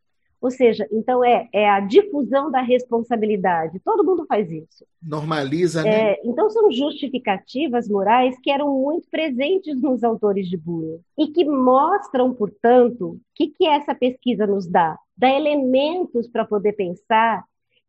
Ou 0.41 0.51
seja, 0.51 0.89
então 0.91 1.23
é, 1.23 1.49
é 1.53 1.69
a 1.69 1.81
difusão 1.81 2.51
da 2.51 2.63
responsabilidade. 2.63 3.79
Todo 3.85 4.05
mundo 4.05 4.25
faz 4.27 4.51
isso. 4.51 4.87
Normaliza, 5.03 5.83
né? 5.83 6.13
É, 6.13 6.21
então 6.25 6.49
são 6.49 6.73
justificativas 6.73 7.89
morais 7.89 8.37
que 8.43 8.51
eram 8.51 8.75
muito 8.81 9.09
presentes 9.11 9.77
nos 9.83 10.03
autores 10.03 10.49
de 10.49 10.57
bullying 10.57 11.01
e 11.19 11.29
que 11.29 11.45
mostram, 11.45 12.33
portanto, 12.33 13.11
o 13.11 13.21
que, 13.35 13.49
que 13.49 13.67
essa 13.67 13.95
pesquisa 13.95 14.47
nos 14.47 14.67
dá? 14.67 14.99
Dá 15.17 15.29
elementos 15.29 16.27
para 16.27 16.47
poder 16.47 16.73
pensar 16.73 17.45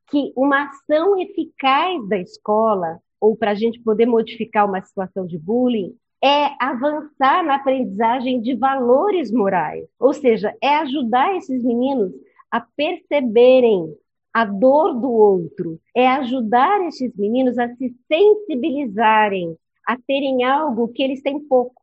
que 0.09 0.33
uma 0.35 0.65
ação 0.65 1.17
eficaz 1.17 2.05
da 2.09 2.17
escola, 2.17 2.99
ou 3.19 3.35
para 3.37 3.51
a 3.51 3.55
gente 3.55 3.79
poder 3.79 4.05
modificar 4.05 4.67
uma 4.67 4.81
situação 4.81 5.25
de 5.25 5.37
bullying, 5.37 5.95
é 6.21 6.51
avançar 6.59 7.43
na 7.43 7.55
aprendizagem 7.55 8.41
de 8.41 8.53
valores 8.55 9.31
morais. 9.31 9.87
Ou 9.97 10.13
seja, 10.13 10.53
é 10.61 10.75
ajudar 10.75 11.35
esses 11.35 11.63
meninos 11.63 12.11
a 12.51 12.59
perceberem 12.59 13.95
a 14.33 14.45
dor 14.45 14.93
do 14.93 15.11
outro, 15.11 15.79
é 15.95 16.07
ajudar 16.07 16.81
esses 16.87 17.15
meninos 17.15 17.57
a 17.57 17.67
se 17.75 17.93
sensibilizarem, 18.07 19.57
a 19.85 19.97
terem 19.97 20.43
algo 20.43 20.87
que 20.89 21.03
eles 21.03 21.21
têm 21.21 21.39
pouco, 21.39 21.81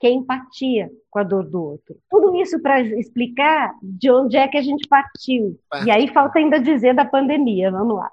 que 0.00 0.06
é 0.06 0.10
empatia 0.10 0.90
com 1.10 1.18
a 1.18 1.22
dor 1.22 1.44
do 1.44 1.62
outro. 1.62 1.96
Tudo 2.10 2.34
isso 2.36 2.60
para 2.60 2.80
explicar 2.80 3.74
de 3.82 4.10
onde 4.10 4.36
é 4.36 4.48
que 4.48 4.56
a 4.56 4.62
gente 4.62 4.88
partiu. 4.88 5.58
E 5.86 5.90
aí 5.90 6.08
falta 6.08 6.38
ainda 6.38 6.58
dizer 6.58 6.94
da 6.94 7.04
pandemia, 7.04 7.70
vamos 7.70 7.96
lá. 7.96 8.10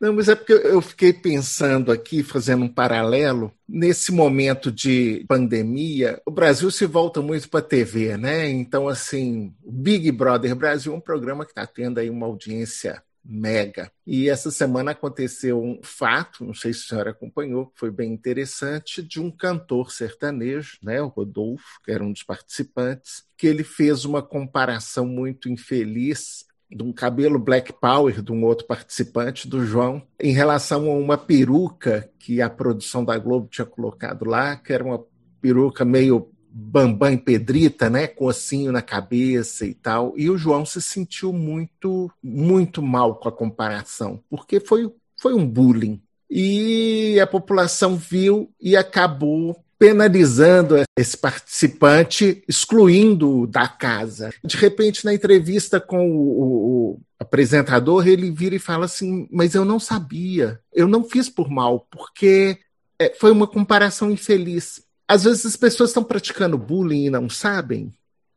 Não, 0.00 0.12
mas 0.12 0.28
é 0.28 0.34
porque 0.34 0.52
eu 0.52 0.80
fiquei 0.80 1.12
pensando 1.12 1.90
aqui, 1.90 2.22
fazendo 2.22 2.64
um 2.64 2.68
paralelo. 2.68 3.52
Nesse 3.68 4.12
momento 4.12 4.70
de 4.70 5.24
pandemia, 5.28 6.20
o 6.26 6.30
Brasil 6.30 6.70
se 6.70 6.86
volta 6.86 7.22
muito 7.22 7.48
para 7.48 7.60
a 7.60 7.62
TV, 7.62 8.16
né? 8.16 8.48
Então, 8.48 8.88
assim, 8.88 9.54
Big 9.64 10.10
Brother 10.12 10.54
Brasil 10.54 10.92
é 10.92 10.96
um 10.96 11.00
programa 11.00 11.44
que 11.44 11.52
está 11.52 11.66
tendo 11.66 11.98
aí 11.98 12.10
uma 12.10 12.26
audiência 12.26 13.02
mega. 13.24 13.92
E 14.06 14.28
essa 14.28 14.50
semana 14.50 14.92
aconteceu 14.92 15.62
um 15.62 15.80
fato, 15.82 16.44
não 16.44 16.54
sei 16.54 16.72
se 16.72 16.84
a 16.84 16.88
senhora 16.88 17.10
acompanhou, 17.10 17.66
que 17.66 17.78
foi 17.78 17.90
bem 17.90 18.12
interessante, 18.12 19.02
de 19.02 19.20
um 19.20 19.30
cantor 19.30 19.92
sertanejo, 19.92 20.78
né, 20.82 21.00
o 21.02 21.08
Rodolfo, 21.08 21.80
que 21.84 21.92
era 21.92 22.02
um 22.02 22.12
dos 22.12 22.22
participantes, 22.22 23.24
que 23.36 23.46
ele 23.46 23.62
fez 23.62 24.04
uma 24.04 24.22
comparação 24.22 25.06
muito 25.06 25.48
infeliz 25.48 26.46
de 26.70 26.82
um 26.82 26.92
cabelo 26.92 27.38
Black 27.38 27.72
Power 27.72 28.22
de 28.22 28.32
um 28.32 28.44
outro 28.44 28.66
participante, 28.66 29.48
do 29.48 29.64
João, 29.64 30.02
em 30.20 30.32
relação 30.32 30.90
a 30.90 30.94
uma 30.94 31.18
peruca 31.18 32.08
que 32.18 32.40
a 32.40 32.48
produção 32.48 33.04
da 33.04 33.18
Globo 33.18 33.48
tinha 33.48 33.66
colocado 33.66 34.24
lá, 34.24 34.56
que 34.56 34.72
era 34.72 34.84
uma 34.84 35.04
peruca 35.40 35.84
meio 35.84 36.30
bambam 36.52 37.16
pedrita, 37.16 37.88
né, 37.88 38.06
com 38.06 38.26
ossinho 38.26 38.72
na 38.72 38.82
cabeça 38.82 39.64
e 39.64 39.74
tal. 39.74 40.14
E 40.16 40.28
o 40.28 40.36
João 40.36 40.66
se 40.66 40.82
sentiu 40.82 41.32
muito, 41.32 42.10
muito 42.22 42.82
mal 42.82 43.16
com 43.16 43.28
a 43.28 43.32
comparação, 43.32 44.20
porque 44.28 44.58
foi, 44.58 44.92
foi 45.16 45.34
um 45.34 45.46
bullying. 45.46 46.00
E 46.28 47.18
a 47.20 47.26
população 47.26 47.96
viu 47.96 48.52
e 48.60 48.76
acabou 48.76 49.56
penalizando 49.80 50.74
esse 50.94 51.16
participante, 51.16 52.44
excluindo 52.46 53.46
da 53.46 53.66
casa. 53.66 54.30
De 54.44 54.54
repente, 54.58 55.06
na 55.06 55.14
entrevista 55.14 55.80
com 55.80 56.06
o, 56.10 56.42
o, 56.42 57.00
apresentador, 57.18 58.06
ele 58.06 58.30
vira 58.30 58.54
e 58.54 58.58
fala 58.58 58.84
assim: 58.84 59.26
Mas 59.32 59.54
eu 59.54 59.64
não 59.64 59.80
sabia, 59.80 60.60
eu 60.70 60.86
não 60.86 61.02
fiz 61.02 61.30
por 61.30 61.48
mal, 61.48 61.86
porque 61.90 62.58
é, 62.98 63.14
foi 63.14 63.32
uma 63.32 63.46
comparação 63.46 64.10
infeliz. 64.10 64.86
Às 65.08 65.24
vezes 65.24 65.46
as 65.46 65.56
pessoas 65.56 65.88
estão 65.90 66.04
praticando 66.04 66.58
bullying 66.58 67.06
e 67.06 67.10
não 67.10 67.30
sabem, 67.30 67.90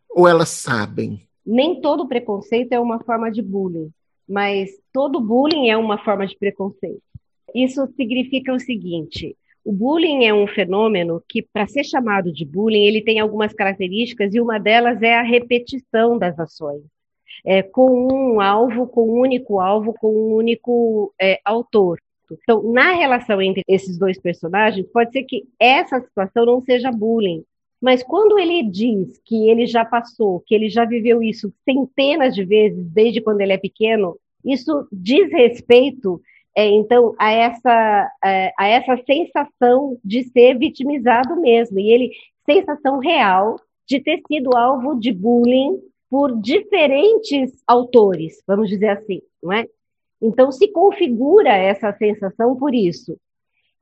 ou 0.10 0.26
elas 0.26 0.50
sabem? 0.50 1.28
Nem 1.46 1.82
todo 1.82 2.08
preconceito 2.08 2.72
é 2.72 2.80
uma 2.80 3.04
forma 3.04 3.30
de 3.30 3.42
bullying, 3.42 3.92
mas 4.28 4.70
todo 4.94 5.20
bullying 5.20 5.68
é 5.68 5.76
uma 5.76 6.02
forma 6.06 6.26
de 6.26 6.38
preconceito. 6.38 7.04
Isso 7.54 7.86
significa 7.98 8.54
o 8.54 8.60
seguinte: 8.60 9.36
o 9.65 9.72
bullying 9.72 10.25
é 10.25 10.34
um 10.34 10.46
fenômeno 10.46 11.24
que, 11.27 11.41
para 11.41 11.67
ser 11.67 11.84
chamado 11.84 12.32
de 12.32 12.46
bullying, 12.46 12.86
ele 12.86 13.01
tem 13.01 13.20
algumas 13.20 13.53
características 13.53 14.34
e 14.34 14.41
uma 14.41 14.60
delas 14.60 15.01
é 15.01 15.15
a 15.15 15.24
repetição 15.24 16.17
das 16.17 16.38
ações. 16.39 16.82
É, 17.46 17.62
com 17.62 18.08
um 18.12 18.41
alvo, 18.41 18.88
com 18.88 19.08
um 19.08 19.20
único 19.20 19.60
alvo, 19.60 19.93
com 19.93 20.13
um 20.13 20.36
único 20.36 21.13
é, 21.20 21.39
autor. 21.43 22.00
Então, 22.32 22.63
na 22.72 22.93
relação 22.93 23.41
entre 23.41 23.63
esses 23.67 23.98
dois 23.98 24.20
personagens, 24.20 24.88
pode 24.91 25.12
ser 25.12 25.24
que 25.24 25.43
essa 25.60 26.00
situação 26.01 26.46
não 26.46 26.62
seja 26.62 26.91
bullying, 26.91 27.43
mas 27.82 28.01
quando 28.01 28.39
ele 28.39 28.63
diz 28.63 29.20
que 29.25 29.50
ele 29.50 29.65
já 29.65 29.84
passou, 29.84 30.41
que 30.46 30.55
ele 30.55 30.70
já 30.70 30.86
viveu 30.86 31.22
isso 31.22 31.53
centenas 31.65 32.34
de 32.34 32.46
vezes 32.46 32.89
desde 32.89 33.20
quando 33.20 33.41
ele 33.41 33.53
é 33.53 33.58
pequeno, 33.58 34.17
isso 34.43 34.88
diz 34.91 35.32
respeito 35.32 36.22
é, 36.55 36.67
então, 36.67 37.15
a 37.17 37.31
essa, 37.31 38.12
é, 38.24 38.53
a 38.57 38.67
essa 38.67 38.98
sensação 39.05 39.98
de 40.03 40.24
ser 40.25 40.57
vitimizado 40.57 41.39
mesmo, 41.39 41.79
e 41.79 41.91
ele, 41.91 42.12
sensação 42.45 43.00
real 43.00 43.55
de 43.88 44.00
ter 44.00 44.22
sido 44.27 44.55
alvo 44.55 45.00
de 45.00 45.12
bullying 45.12 45.79
por 46.10 46.39
diferentes 46.39 47.51
autores, 47.67 48.43
vamos 48.48 48.69
dizer 48.69 48.89
assim, 48.89 49.22
não 49.41 49.51
é? 49.51 49.67
Então, 50.22 50.51
se 50.51 50.67
configura 50.69 51.50
essa 51.50 51.91
sensação 51.98 52.55
por 52.55 52.74
isso. 52.74 53.17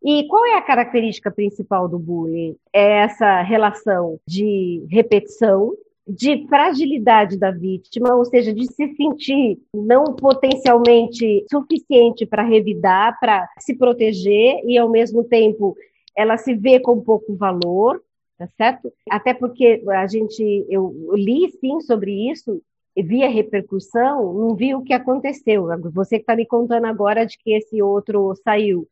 E 0.03 0.27
qual 0.27 0.43
é 0.45 0.55
a 0.55 0.61
característica 0.61 1.29
principal 1.29 1.87
do 1.87 1.99
bullying? 1.99 2.55
É 2.73 3.03
essa 3.03 3.41
relação 3.41 4.19
de 4.25 4.83
repetição, 4.89 5.73
de 6.07 6.47
fragilidade 6.47 7.37
da 7.37 7.51
vítima, 7.51 8.15
ou 8.15 8.25
seja, 8.25 8.53
de 8.53 8.65
se 8.65 8.95
sentir 8.95 9.59
não 9.73 10.05
potencialmente 10.15 11.45
suficiente 11.49 12.25
para 12.25 12.43
revidar, 12.43 13.17
para 13.19 13.47
se 13.59 13.75
proteger 13.75 14.61
e 14.65 14.77
ao 14.77 14.89
mesmo 14.89 15.23
tempo 15.23 15.75
ela 16.15 16.37
se 16.37 16.53
vê 16.53 16.79
com 16.79 16.99
pouco 16.99 17.35
valor, 17.35 18.01
tá 18.37 18.47
certo? 18.57 18.91
Até 19.09 19.33
porque 19.33 19.83
a 19.87 20.07
gente 20.07 20.65
eu 20.69 20.93
li 21.13 21.49
sim 21.59 21.79
sobre 21.81 22.29
isso 22.29 22.61
vi 22.97 23.23
a 23.23 23.29
repercussão, 23.29 24.33
não 24.33 24.55
vi 24.55 24.75
o 24.75 24.81
que 24.81 24.93
aconteceu. 24.93 25.67
Você 25.93 26.17
que 26.17 26.23
está 26.23 26.35
me 26.35 26.45
contando 26.45 26.85
agora 26.85 27.25
de 27.25 27.37
que 27.37 27.53
esse 27.53 27.81
outro 27.81 28.35
saiu, 28.43 28.87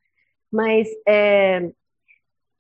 mas 0.52 0.88
é, 1.08 1.72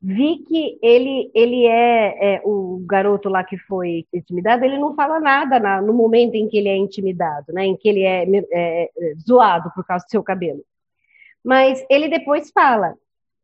vi 0.01 0.39
que 0.47 0.79
ele, 0.81 1.29
ele 1.33 1.65
é, 1.65 2.35
é, 2.35 2.41
o 2.45 2.81
garoto 2.85 3.27
lá 3.27 3.43
que 3.43 3.57
foi 3.57 4.05
intimidado, 4.13 4.63
ele 4.63 4.77
não 4.77 4.95
fala 4.95 5.19
nada 5.19 5.59
na, 5.59 5.81
no 5.81 5.93
momento 5.93 6.35
em 6.35 6.47
que 6.47 6.57
ele 6.57 6.69
é 6.69 6.77
intimidado, 6.77 7.51
né, 7.51 7.65
em 7.65 7.75
que 7.75 7.89
ele 7.89 8.03
é, 8.03 8.23
é, 8.23 8.83
é, 8.97 9.13
zoado 9.27 9.71
por 9.75 9.85
causa 9.85 10.05
do 10.05 10.09
seu 10.09 10.23
cabelo. 10.23 10.63
Mas 11.43 11.85
ele 11.89 12.07
depois 12.07 12.49
fala, 12.51 12.95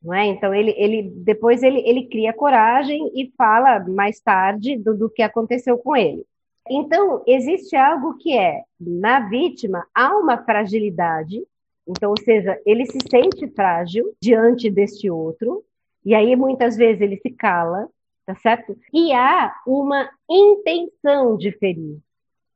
não 0.01 0.13
é? 0.13 0.25
Então 0.27 0.53
ele, 0.53 0.73
ele 0.77 1.03
depois 1.03 1.63
ele, 1.63 1.79
ele 1.85 2.07
cria 2.07 2.33
coragem 2.33 3.11
e 3.15 3.31
fala 3.37 3.79
mais 3.87 4.19
tarde 4.19 4.77
do, 4.77 4.95
do 4.95 5.09
que 5.09 5.21
aconteceu 5.21 5.77
com 5.77 5.95
ele. 5.95 6.25
Então, 6.69 7.23
existe 7.27 7.75
algo 7.75 8.17
que 8.17 8.35
é, 8.35 8.63
na 8.79 9.19
vítima, 9.19 9.85
há 9.93 10.17
uma 10.17 10.43
fragilidade, 10.43 11.43
então, 11.87 12.09
ou 12.09 12.19
seja, 12.19 12.59
ele 12.65 12.85
se 12.87 12.97
sente 13.09 13.47
frágil 13.49 14.15
diante 14.19 14.69
deste 14.71 15.09
outro, 15.09 15.63
e 16.05 16.13
aí 16.13 16.35
muitas 16.35 16.77
vezes 16.77 17.01
ele 17.01 17.17
se 17.17 17.31
cala, 17.31 17.89
tá 18.25 18.35
certo? 18.35 18.77
E 18.93 19.11
há 19.11 19.53
uma 19.65 20.09
intenção 20.29 21.35
de 21.35 21.51
ferir. 21.51 21.97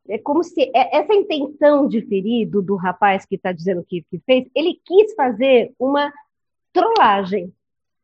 É 0.08 0.18
como 0.18 0.44
se 0.44 0.72
é, 0.74 0.98
essa 0.98 1.14
intenção 1.14 1.88
de 1.88 2.02
ferir 2.02 2.50
do, 2.50 2.76
rapaz 2.76 3.26
que 3.26 3.36
está 3.36 3.52
dizendo 3.52 3.84
que, 3.84 4.04
que 4.10 4.20
fez, 4.20 4.48
ele 4.56 4.80
quis 4.86 5.14
fazer 5.16 5.74
uma 5.80 6.12
trollagem, 6.74 7.54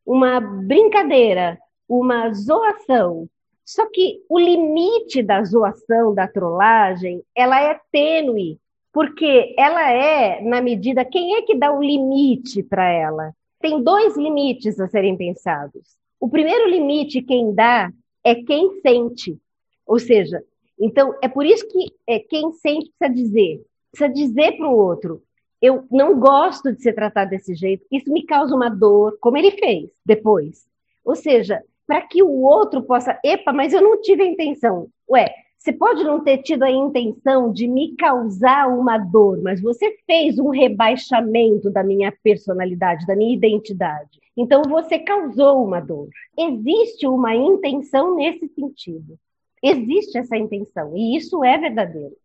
uma 0.05 0.39
brincadeira, 0.39 1.59
uma 1.87 2.31
zoação, 2.33 3.27
só 3.65 3.89
que 3.89 4.23
o 4.29 4.39
limite 4.39 5.23
da 5.23 5.43
zoação, 5.43 6.13
da 6.13 6.27
trollagem, 6.27 7.23
ela 7.33 7.59
é 7.59 7.79
tênue, 7.91 8.59
porque 8.93 9.55
ela 9.57 9.91
é, 9.91 10.39
na 10.41 10.61
medida, 10.61 11.03
quem 11.03 11.35
é 11.35 11.41
que 11.41 11.57
dá 11.57 11.73
o 11.73 11.81
limite 11.81 12.61
para 12.61 12.87
ela? 12.87 13.33
Tem 13.59 13.81
dois 13.81 14.15
limites 14.17 14.79
a 14.79 14.87
serem 14.87 15.17
pensados. 15.17 15.95
O 16.19 16.29
primeiro 16.29 16.69
limite, 16.69 17.21
quem 17.21 17.53
dá, 17.53 17.91
é 18.23 18.35
quem 18.35 18.79
sente. 18.81 19.37
Ou 19.85 19.99
seja, 19.99 20.43
então, 20.79 21.15
é 21.21 21.27
por 21.27 21.45
isso 21.45 21.67
que 21.67 21.91
é, 22.07 22.19
quem 22.19 22.51
sente 22.53 22.91
precisa 22.97 23.15
dizer. 23.15 23.65
Precisa 23.91 24.13
dizer 24.13 24.57
para 24.57 24.67
o 24.67 24.77
outro, 24.77 25.21
eu 25.61 25.85
não 25.89 26.19
gosto 26.19 26.71
de 26.71 26.81
ser 26.81 26.93
tratado 26.93 27.29
desse 27.29 27.55
jeito, 27.55 27.85
isso 27.89 28.11
me 28.11 28.25
causa 28.25 28.53
uma 28.53 28.69
dor, 28.69 29.17
como 29.21 29.37
ele 29.37 29.51
fez 29.51 29.89
depois. 30.05 30.65
Ou 31.03 31.15
seja, 31.15 31.63
para 31.87 32.01
que 32.01 32.21
o 32.21 32.41
outro 32.41 32.83
possa, 32.83 33.19
epa, 33.23 33.53
mas 33.53 33.73
eu 33.73 33.81
não 33.81 34.01
tive 34.01 34.23
a 34.23 34.27
intenção. 34.27 34.89
Ué, 35.09 35.33
você 35.65 35.73
pode 35.73 36.03
não 36.03 36.23
ter 36.23 36.43
tido 36.43 36.61
a 36.61 36.69
intenção 36.69 37.51
de 37.51 37.67
me 37.67 37.95
causar 37.95 38.67
uma 38.67 38.99
dor, 38.99 39.41
mas 39.41 39.59
você 39.59 39.97
fez 40.05 40.37
um 40.37 40.49
rebaixamento 40.49 41.71
da 41.71 41.83
minha 41.83 42.13
personalidade, 42.23 43.07
da 43.07 43.15
minha 43.15 43.33
identidade. 43.33 44.21
Então 44.37 44.61
você 44.69 44.99
causou 44.99 45.65
uma 45.65 45.79
dor. 45.79 46.07
Existe 46.37 47.07
uma 47.07 47.33
intenção 47.33 48.15
nesse 48.15 48.47
sentido. 48.49 49.17
Existe 49.63 50.19
essa 50.19 50.37
intenção, 50.37 50.95
e 50.95 51.17
isso 51.17 51.43
é 51.43 51.57
verdadeiro. 51.57 52.15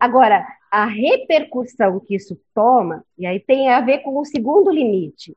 Agora, 0.00 0.44
a 0.68 0.84
repercussão 0.84 2.00
que 2.00 2.16
isso 2.16 2.36
toma, 2.52 3.04
e 3.16 3.24
aí 3.24 3.38
tem 3.38 3.68
a 3.68 3.80
ver 3.80 3.98
com 3.98 4.18
o 4.18 4.24
segundo 4.24 4.72
limite, 4.72 5.36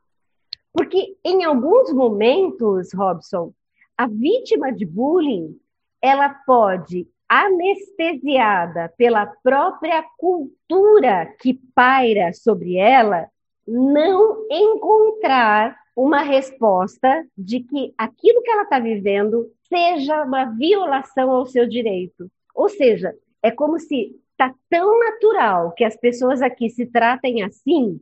porque 0.73 1.15
em 1.23 1.43
alguns 1.43 1.93
momentos, 1.93 2.91
Robson, 2.91 3.53
a 3.95 4.07
vítima 4.07 4.73
de 4.73 4.83
bullying, 4.83 5.55
ela 6.01 6.29
pode, 6.29 7.07
anestesiada 7.43 8.93
pela 8.97 9.25
própria 9.25 10.03
cultura 10.17 11.25
que 11.39 11.53
paira 11.73 12.31
sobre 12.33 12.77
ela, 12.77 13.27
não 13.67 14.45
encontrar 14.49 15.75
uma 15.95 16.21
resposta 16.21 17.25
de 17.37 17.61
que 17.61 17.93
aquilo 17.97 18.41
que 18.41 18.51
ela 18.51 18.63
está 18.63 18.79
vivendo 18.79 19.49
seja 19.67 20.23
uma 20.23 20.45
violação 20.45 21.31
ao 21.31 21.45
seu 21.45 21.67
direito. 21.67 22.29
Ou 22.53 22.69
seja, 22.69 23.13
é 23.41 23.49
como 23.49 23.79
se 23.79 24.15
está 24.31 24.53
tão 24.69 24.99
natural 24.99 25.71
que 25.71 25.83
as 25.83 25.95
pessoas 25.95 26.41
aqui 26.41 26.69
se 26.69 26.85
tratem 26.85 27.43
assim 27.43 27.99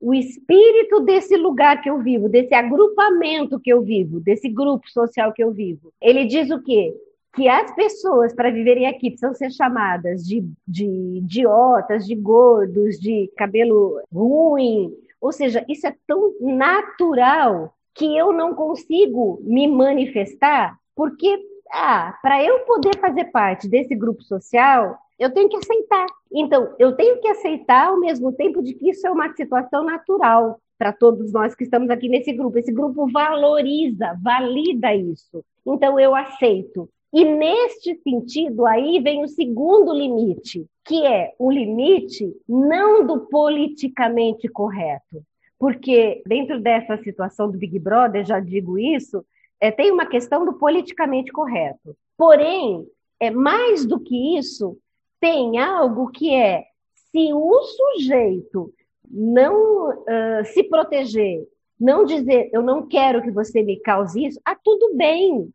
o 0.00 0.12
espírito 0.12 1.00
desse 1.00 1.36
lugar 1.36 1.80
que 1.80 1.88
eu 1.88 1.98
vivo, 1.98 2.28
desse 2.28 2.52
agrupamento 2.52 3.58
que 3.58 3.72
eu 3.72 3.80
vivo, 3.82 4.20
desse 4.20 4.48
grupo 4.48 4.90
social 4.90 5.32
que 5.32 5.42
eu 5.42 5.50
vivo. 5.50 5.92
Ele 6.00 6.26
diz 6.26 6.50
o 6.50 6.62
quê? 6.62 6.94
Que 7.34 7.48
as 7.48 7.74
pessoas, 7.74 8.32
para 8.32 8.50
viverem 8.50 8.86
aqui, 8.86 9.10
precisam 9.10 9.34
ser 9.34 9.50
chamadas 9.50 10.24
de, 10.24 10.48
de 10.66 10.84
idiotas, 10.84 12.06
de 12.06 12.14
gordos, 12.14 12.98
de 12.98 13.30
cabelo 13.36 14.00
ruim. 14.12 14.94
Ou 15.20 15.32
seja, 15.32 15.64
isso 15.68 15.86
é 15.86 15.94
tão 16.06 16.34
natural 16.40 17.74
que 17.94 18.16
eu 18.16 18.32
não 18.32 18.54
consigo 18.54 19.40
me 19.42 19.66
manifestar, 19.68 20.76
porque 20.94 21.40
ah, 21.72 22.16
para 22.22 22.42
eu 22.44 22.60
poder 22.60 22.98
fazer 22.98 23.26
parte 23.26 23.68
desse 23.68 23.94
grupo 23.94 24.22
social, 24.22 24.98
eu 25.18 25.32
tenho 25.32 25.48
que 25.48 25.56
aceitar. 25.56 26.06
Então, 26.32 26.74
eu 26.78 26.94
tenho 26.96 27.20
que 27.20 27.28
aceitar 27.28 27.88
ao 27.88 27.98
mesmo 27.98 28.32
tempo 28.32 28.62
de 28.62 28.74
que 28.74 28.90
isso 28.90 29.06
é 29.06 29.10
uma 29.10 29.32
situação 29.34 29.84
natural 29.84 30.60
para 30.76 30.92
todos 30.92 31.32
nós 31.32 31.54
que 31.54 31.64
estamos 31.64 31.88
aqui 31.90 32.08
nesse 32.08 32.32
grupo. 32.32 32.58
Esse 32.58 32.72
grupo 32.72 33.06
valoriza, 33.10 34.18
valida 34.22 34.94
isso. 34.94 35.44
Então, 35.64 35.98
eu 35.98 36.14
aceito. 36.14 36.88
E 37.14 37.24
neste 37.24 37.94
sentido, 38.02 38.66
aí 38.66 38.98
vem 38.98 39.22
o 39.22 39.28
segundo 39.28 39.92
limite, 39.92 40.66
que 40.84 41.06
é 41.06 41.32
o 41.38 41.48
limite 41.48 42.34
não 42.48 43.06
do 43.06 43.20
politicamente 43.26 44.48
correto. 44.48 45.22
Porque 45.56 46.24
dentro 46.26 46.60
dessa 46.60 46.96
situação 46.96 47.48
do 47.48 47.56
Big 47.56 47.78
Brother, 47.78 48.26
já 48.26 48.40
digo 48.40 48.76
isso, 48.76 49.24
é, 49.60 49.70
tem 49.70 49.92
uma 49.92 50.06
questão 50.06 50.44
do 50.44 50.54
politicamente 50.54 51.30
correto. 51.30 51.96
Porém, 52.18 52.84
é 53.20 53.30
mais 53.30 53.86
do 53.86 54.00
que 54.00 54.36
isso, 54.36 54.76
tem 55.20 55.60
algo 55.60 56.10
que 56.10 56.34
é 56.34 56.64
se 57.12 57.32
o 57.32 57.62
sujeito 57.62 58.74
não 59.08 59.90
uh, 59.90 60.44
se 60.46 60.64
proteger, 60.64 61.46
não 61.78 62.04
dizer 62.04 62.50
eu 62.52 62.60
não 62.60 62.88
quero 62.88 63.22
que 63.22 63.30
você 63.30 63.62
me 63.62 63.78
cause 63.78 64.26
isso, 64.26 64.40
ah, 64.44 64.56
tudo 64.56 64.96
bem. 64.96 65.48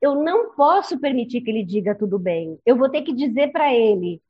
Eu 0.00 0.14
não 0.14 0.54
posso 0.54 0.98
permitir 0.98 1.40
que 1.40 1.50
ele 1.50 1.64
diga 1.64 1.94
tudo 1.94 2.18
bem. 2.18 2.58
Eu 2.64 2.76
vou 2.76 2.88
ter 2.88 3.02
que 3.02 3.12
dizer 3.12 3.52
para 3.52 3.72
ele, 3.74 4.20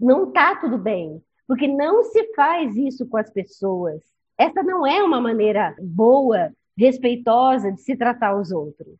não 0.00 0.30
tá 0.30 0.56
tudo 0.56 0.78
bem, 0.78 1.22
porque 1.46 1.66
não 1.66 2.04
se 2.04 2.32
faz 2.34 2.76
isso 2.76 3.06
com 3.06 3.16
as 3.16 3.30
pessoas. 3.30 4.00
Essa 4.38 4.62
não 4.62 4.86
é 4.86 5.02
uma 5.02 5.20
maneira 5.20 5.74
boa, 5.80 6.52
respeitosa 6.76 7.70
de 7.72 7.80
se 7.80 7.96
tratar 7.96 8.38
os 8.38 8.50
outros. 8.50 8.96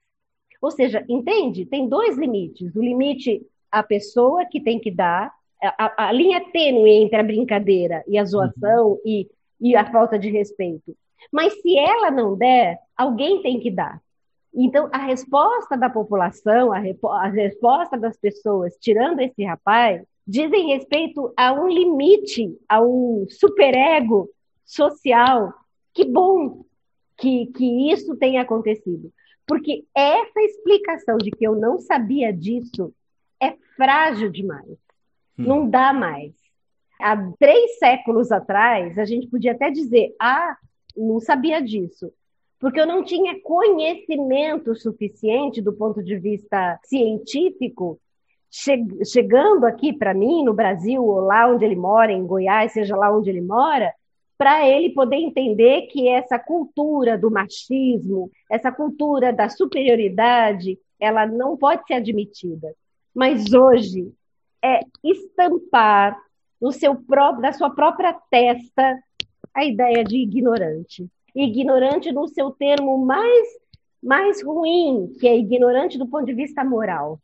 Ou 0.61 0.71
seja, 0.71 1.05
entende? 1.09 1.65
Tem 1.65 1.89
dois 1.89 2.19
limites. 2.19 2.75
O 2.77 2.83
limite 2.83 3.47
a 3.71 3.83
pessoa 3.83 4.45
que 4.45 4.61
tem 4.61 4.79
que 4.79 4.91
dar, 4.91 5.33
a, 5.63 6.09
a 6.09 6.13
linha 6.13 6.41
tênue 6.53 6.91
entre 6.91 7.17
a 7.17 7.23
brincadeira 7.23 8.03
e 8.07 8.19
a 8.19 8.25
zoação 8.25 8.93
uhum. 8.93 9.01
e, 9.05 9.29
e 9.61 9.77
a 9.77 9.91
falta 9.91 10.19
de 10.19 10.29
respeito. 10.31 10.97
Mas 11.31 11.61
se 11.61 11.79
ela 11.79 12.11
não 12.11 12.37
der, 12.37 12.79
alguém 12.97 13.43
tem 13.43 13.61
que 13.61 13.71
dar. 13.71 14.01
Então, 14.55 14.89
a 14.93 14.99
resposta 14.99 15.77
da 15.77 15.89
população, 15.89 16.73
a, 16.73 16.79
a 16.79 17.29
resposta 17.29 17.97
das 17.97 18.17
pessoas, 18.17 18.77
tirando 18.81 19.21
esse 19.21 19.45
rapaz, 19.45 20.03
dizem 20.27 20.69
respeito 20.69 21.33
a 21.37 21.53
um 21.53 21.69
limite, 21.69 22.57
a 22.69 22.81
um 22.81 23.27
superego 23.29 24.29
social. 24.65 25.53
Que 25.95 26.05
bom 26.05 26.65
que, 27.17 27.47
que 27.47 27.93
isso 27.93 28.17
tenha 28.17 28.43
acontecido. 28.43 29.13
Porque 29.47 29.85
essa 29.95 30.41
explicação 30.41 31.19
de 31.19 31.31
que 31.31 31.47
eu 31.47 31.57
não 31.57 31.79
sabia 31.79 32.33
disso 32.33 32.93
é 33.41 33.57
frágil 33.77 34.31
demais. 34.31 34.79
Hum. 35.39 35.45
Não 35.45 35.69
dá 35.69 35.93
mais. 35.93 36.33
Há 37.01 37.17
três 37.39 37.79
séculos 37.79 38.31
atrás, 38.31 38.99
a 38.99 39.05
gente 39.05 39.27
podia 39.27 39.53
até 39.53 39.71
dizer: 39.71 40.15
ah, 40.21 40.57
não 40.97 41.19
sabia 41.19 41.61
disso. 41.61 42.13
Porque 42.61 42.79
eu 42.79 42.87
não 42.87 43.03
tinha 43.03 43.41
conhecimento 43.41 44.75
suficiente 44.75 45.63
do 45.63 45.73
ponto 45.73 46.03
de 46.03 46.17
vista 46.19 46.79
científico, 46.85 47.99
che 48.51 48.77
chegando 49.05 49.65
aqui 49.65 49.93
para 49.93 50.13
mim, 50.13 50.45
no 50.45 50.53
Brasil, 50.53 51.03
ou 51.03 51.21
lá 51.21 51.49
onde 51.49 51.65
ele 51.65 51.77
mora, 51.77 52.13
em 52.13 52.27
Goiás, 52.27 52.73
seja 52.73 52.95
lá 52.95 53.11
onde 53.17 53.31
ele 53.31 53.41
mora, 53.41 53.95
para 54.37 54.69
ele 54.69 54.91
poder 54.91 55.17
entender 55.17 55.87
que 55.87 56.09
essa 56.09 56.39
cultura 56.39 57.17
do 57.17 57.31
machismo, 57.31 58.31
essa 58.51 58.71
cultura 58.71 59.33
da 59.33 59.49
superioridade, 59.49 60.79
ela 60.99 61.27
não 61.27 61.57
pode 61.57 61.87
ser 61.87 61.95
admitida. 61.95 62.75
Mas 63.15 63.53
hoje 63.53 64.13
é 64.63 64.81
estampar 65.03 66.19
no 66.61 66.73
seu 66.73 66.95
próprio, 66.95 67.43
na 67.43 67.53
sua 67.53 67.71
própria 67.71 68.13
testa 68.31 68.99
a 69.55 69.65
ideia 69.65 70.05
de 70.05 70.17
ignorante. 70.17 71.09
Ignorante 71.35 72.13
no 72.13 72.29
seu 72.29 72.51
termo 72.51 72.99
mais 73.05 73.49
mais 74.03 74.43
ruim, 74.43 75.13
que 75.21 75.29
é 75.29 75.37
ignorante 75.37 75.99
do 75.99 76.07
ponto 76.07 76.25
de 76.25 76.33
vista 76.33 76.65
moral. 76.65 77.21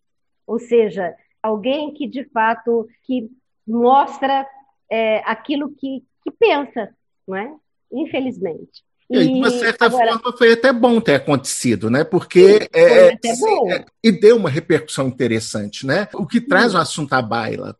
Ou 0.46 0.58
seja, 0.58 1.14
alguém 1.42 1.92
que 1.92 2.06
de 2.06 2.24
fato 2.24 2.86
que 3.04 3.30
mostra 3.66 4.46
é, 4.90 5.18
aquilo 5.24 5.70
que, 5.70 6.04
que 6.22 6.30
pensa, 6.30 6.94
não 7.26 7.36
é? 7.36 7.54
Infelizmente. 7.90 8.84
E, 9.08 9.24
de 9.24 9.32
uma 9.34 9.50
certa 9.50 9.86
agora, 9.86 10.18
forma 10.18 10.36
foi 10.36 10.52
até 10.52 10.72
bom 10.72 11.00
ter 11.00 11.14
acontecido, 11.14 11.88
né? 11.88 12.02
Porque 12.04 12.62
sim, 12.62 12.68
é, 12.74 13.76
é, 13.76 13.84
e 14.02 14.10
deu 14.10 14.36
uma 14.36 14.50
repercussão 14.50 15.06
interessante, 15.08 15.86
né? 15.86 16.08
O 16.14 16.26
que 16.26 16.40
traz 16.40 16.74
o 16.74 16.78
assunto 16.78 17.12
à 17.12 17.22
baila. 17.22 17.76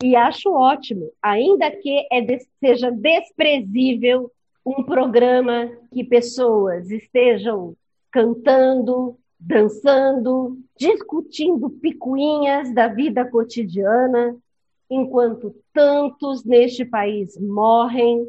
E 0.00 0.14
acho 0.14 0.52
ótimo, 0.52 1.10
ainda 1.20 1.68
que 1.72 2.06
é 2.10 2.20
de, 2.20 2.38
seja 2.60 2.90
desprezível 2.92 4.30
um 4.68 4.82
programa 4.84 5.72
que 5.90 6.04
pessoas 6.04 6.90
estejam 6.90 7.74
cantando, 8.12 9.16
dançando, 9.40 10.58
discutindo 10.76 11.70
picuinhas 11.70 12.74
da 12.74 12.86
vida 12.86 13.24
cotidiana, 13.24 14.36
enquanto 14.90 15.54
tantos 15.72 16.44
neste 16.44 16.84
país 16.84 17.38
morrem, 17.40 18.26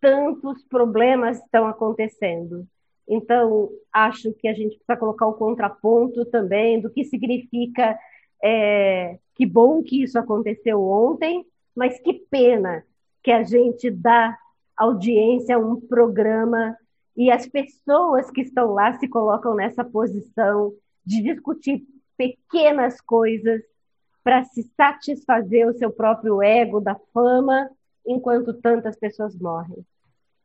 tantos 0.00 0.62
problemas 0.64 1.38
estão 1.38 1.66
acontecendo. 1.66 2.64
Então, 3.08 3.70
acho 3.92 4.32
que 4.34 4.46
a 4.46 4.52
gente 4.52 4.76
precisa 4.76 4.96
colocar 4.96 5.26
o 5.26 5.34
contraponto 5.34 6.24
também 6.26 6.80
do 6.80 6.90
que 6.90 7.02
significa 7.04 7.98
é, 8.42 9.18
que 9.34 9.44
bom 9.44 9.82
que 9.82 10.02
isso 10.02 10.16
aconteceu 10.16 10.80
ontem, 10.80 11.44
mas 11.74 11.98
que 11.98 12.14
pena 12.14 12.84
que 13.20 13.32
a 13.32 13.42
gente 13.42 13.90
dá 13.90 14.36
audiência 14.76 15.58
um 15.58 15.80
programa 15.80 16.76
e 17.16 17.30
as 17.30 17.46
pessoas 17.46 18.30
que 18.30 18.42
estão 18.42 18.72
lá 18.72 18.98
se 18.98 19.08
colocam 19.08 19.54
nessa 19.54 19.82
posição 19.82 20.72
de 21.04 21.22
discutir 21.22 21.86
pequenas 22.16 23.00
coisas 23.00 23.62
para 24.22 24.44
se 24.44 24.62
satisfazer 24.76 25.68
o 25.68 25.78
seu 25.78 25.90
próprio 25.90 26.42
ego 26.42 26.80
da 26.80 26.96
fama, 27.14 27.70
enquanto 28.04 28.52
tantas 28.52 28.96
pessoas 28.96 29.36
morrem. 29.36 29.86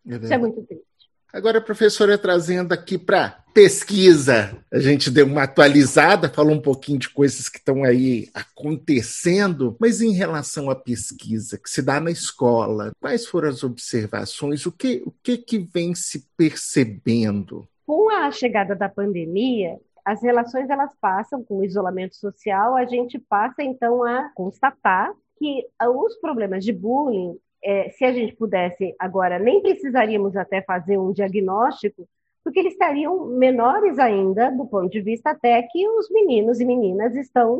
É 0.07 0.15
Isso 0.15 0.33
é 0.33 0.37
muito 0.37 0.61
triste. 0.63 0.90
Agora, 1.33 1.61
professora, 1.61 2.17
trazendo 2.17 2.73
aqui 2.73 2.97
para 2.97 3.41
pesquisa, 3.53 4.57
a 4.71 4.79
gente 4.79 5.09
deu 5.09 5.25
uma 5.25 5.43
atualizada, 5.43 6.27
falou 6.27 6.53
um 6.53 6.61
pouquinho 6.61 6.99
de 6.99 7.09
coisas 7.09 7.47
que 7.47 7.57
estão 7.57 7.85
aí 7.85 8.29
acontecendo, 8.33 9.77
mas 9.79 10.01
em 10.01 10.11
relação 10.11 10.69
à 10.69 10.75
pesquisa 10.75 11.57
que 11.57 11.69
se 11.69 11.81
dá 11.81 12.01
na 12.01 12.11
escola, 12.11 12.91
quais 12.99 13.25
foram 13.25 13.47
as 13.47 13.63
observações? 13.63 14.65
O 14.65 14.71
que, 14.73 15.03
o 15.05 15.13
que, 15.23 15.37
que 15.37 15.59
vem 15.59 15.95
se 15.95 16.27
percebendo? 16.35 17.65
Com 17.85 18.09
a 18.09 18.29
chegada 18.31 18.75
da 18.75 18.89
pandemia, 18.89 19.79
as 20.03 20.21
relações 20.21 20.69
elas 20.69 20.91
passam 20.99 21.43
com 21.43 21.59
o 21.59 21.63
isolamento 21.63 22.15
social, 22.15 22.75
a 22.75 22.85
gente 22.85 23.17
passa 23.17 23.63
então 23.63 24.03
a 24.03 24.29
constatar 24.35 25.13
que 25.37 25.65
os 25.81 26.15
problemas 26.17 26.63
de 26.65 26.73
bullying, 26.73 27.37
é, 27.63 27.89
se 27.91 28.03
a 28.03 28.11
gente 28.11 28.35
pudesse 28.35 28.95
agora, 28.99 29.37
nem 29.37 29.61
precisaríamos 29.61 30.35
até 30.35 30.61
fazer 30.61 30.97
um 30.97 31.11
diagnóstico, 31.11 32.07
porque 32.43 32.59
eles 32.59 32.73
estariam 32.73 33.27
menores 33.27 33.99
ainda, 33.99 34.49
do 34.49 34.65
ponto 34.65 34.89
de 34.89 35.01
vista 35.01 35.31
até 35.31 35.61
que 35.63 35.87
os 35.87 36.09
meninos 36.09 36.59
e 36.59 36.65
meninas 36.65 37.15
estão 37.15 37.59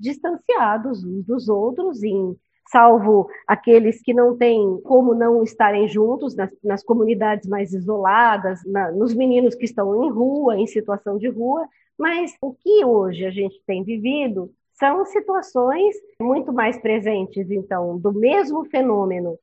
distanciados 0.00 1.04
uns 1.04 1.24
dos 1.24 1.48
outros 1.48 2.02
em 2.02 2.36
salvo 2.70 3.28
aqueles 3.46 4.00
que 4.00 4.14
não 4.14 4.36
têm 4.36 4.80
como 4.82 5.14
não 5.14 5.42
estarem 5.42 5.86
juntos 5.86 6.34
nas, 6.34 6.50
nas 6.62 6.82
comunidades 6.82 7.48
mais 7.48 7.72
isoladas, 7.72 8.60
na, 8.64 8.90
nos 8.90 9.14
meninos 9.14 9.54
que 9.54 9.64
estão 9.64 10.04
em 10.04 10.10
rua, 10.10 10.56
em 10.56 10.66
situação 10.66 11.18
de 11.18 11.28
rua, 11.28 11.68
mas 11.98 12.34
o 12.40 12.54
que 12.54 12.84
hoje 12.84 13.26
a 13.26 13.30
gente 13.30 13.60
tem 13.66 13.84
vivido 13.84 14.50
são 14.82 15.06
situações 15.06 15.94
muito 16.20 16.52
mais 16.52 16.76
presentes, 16.76 17.48
então, 17.52 17.96
do 17.96 18.12
mesmo 18.12 18.64
fenômeno 18.64 19.38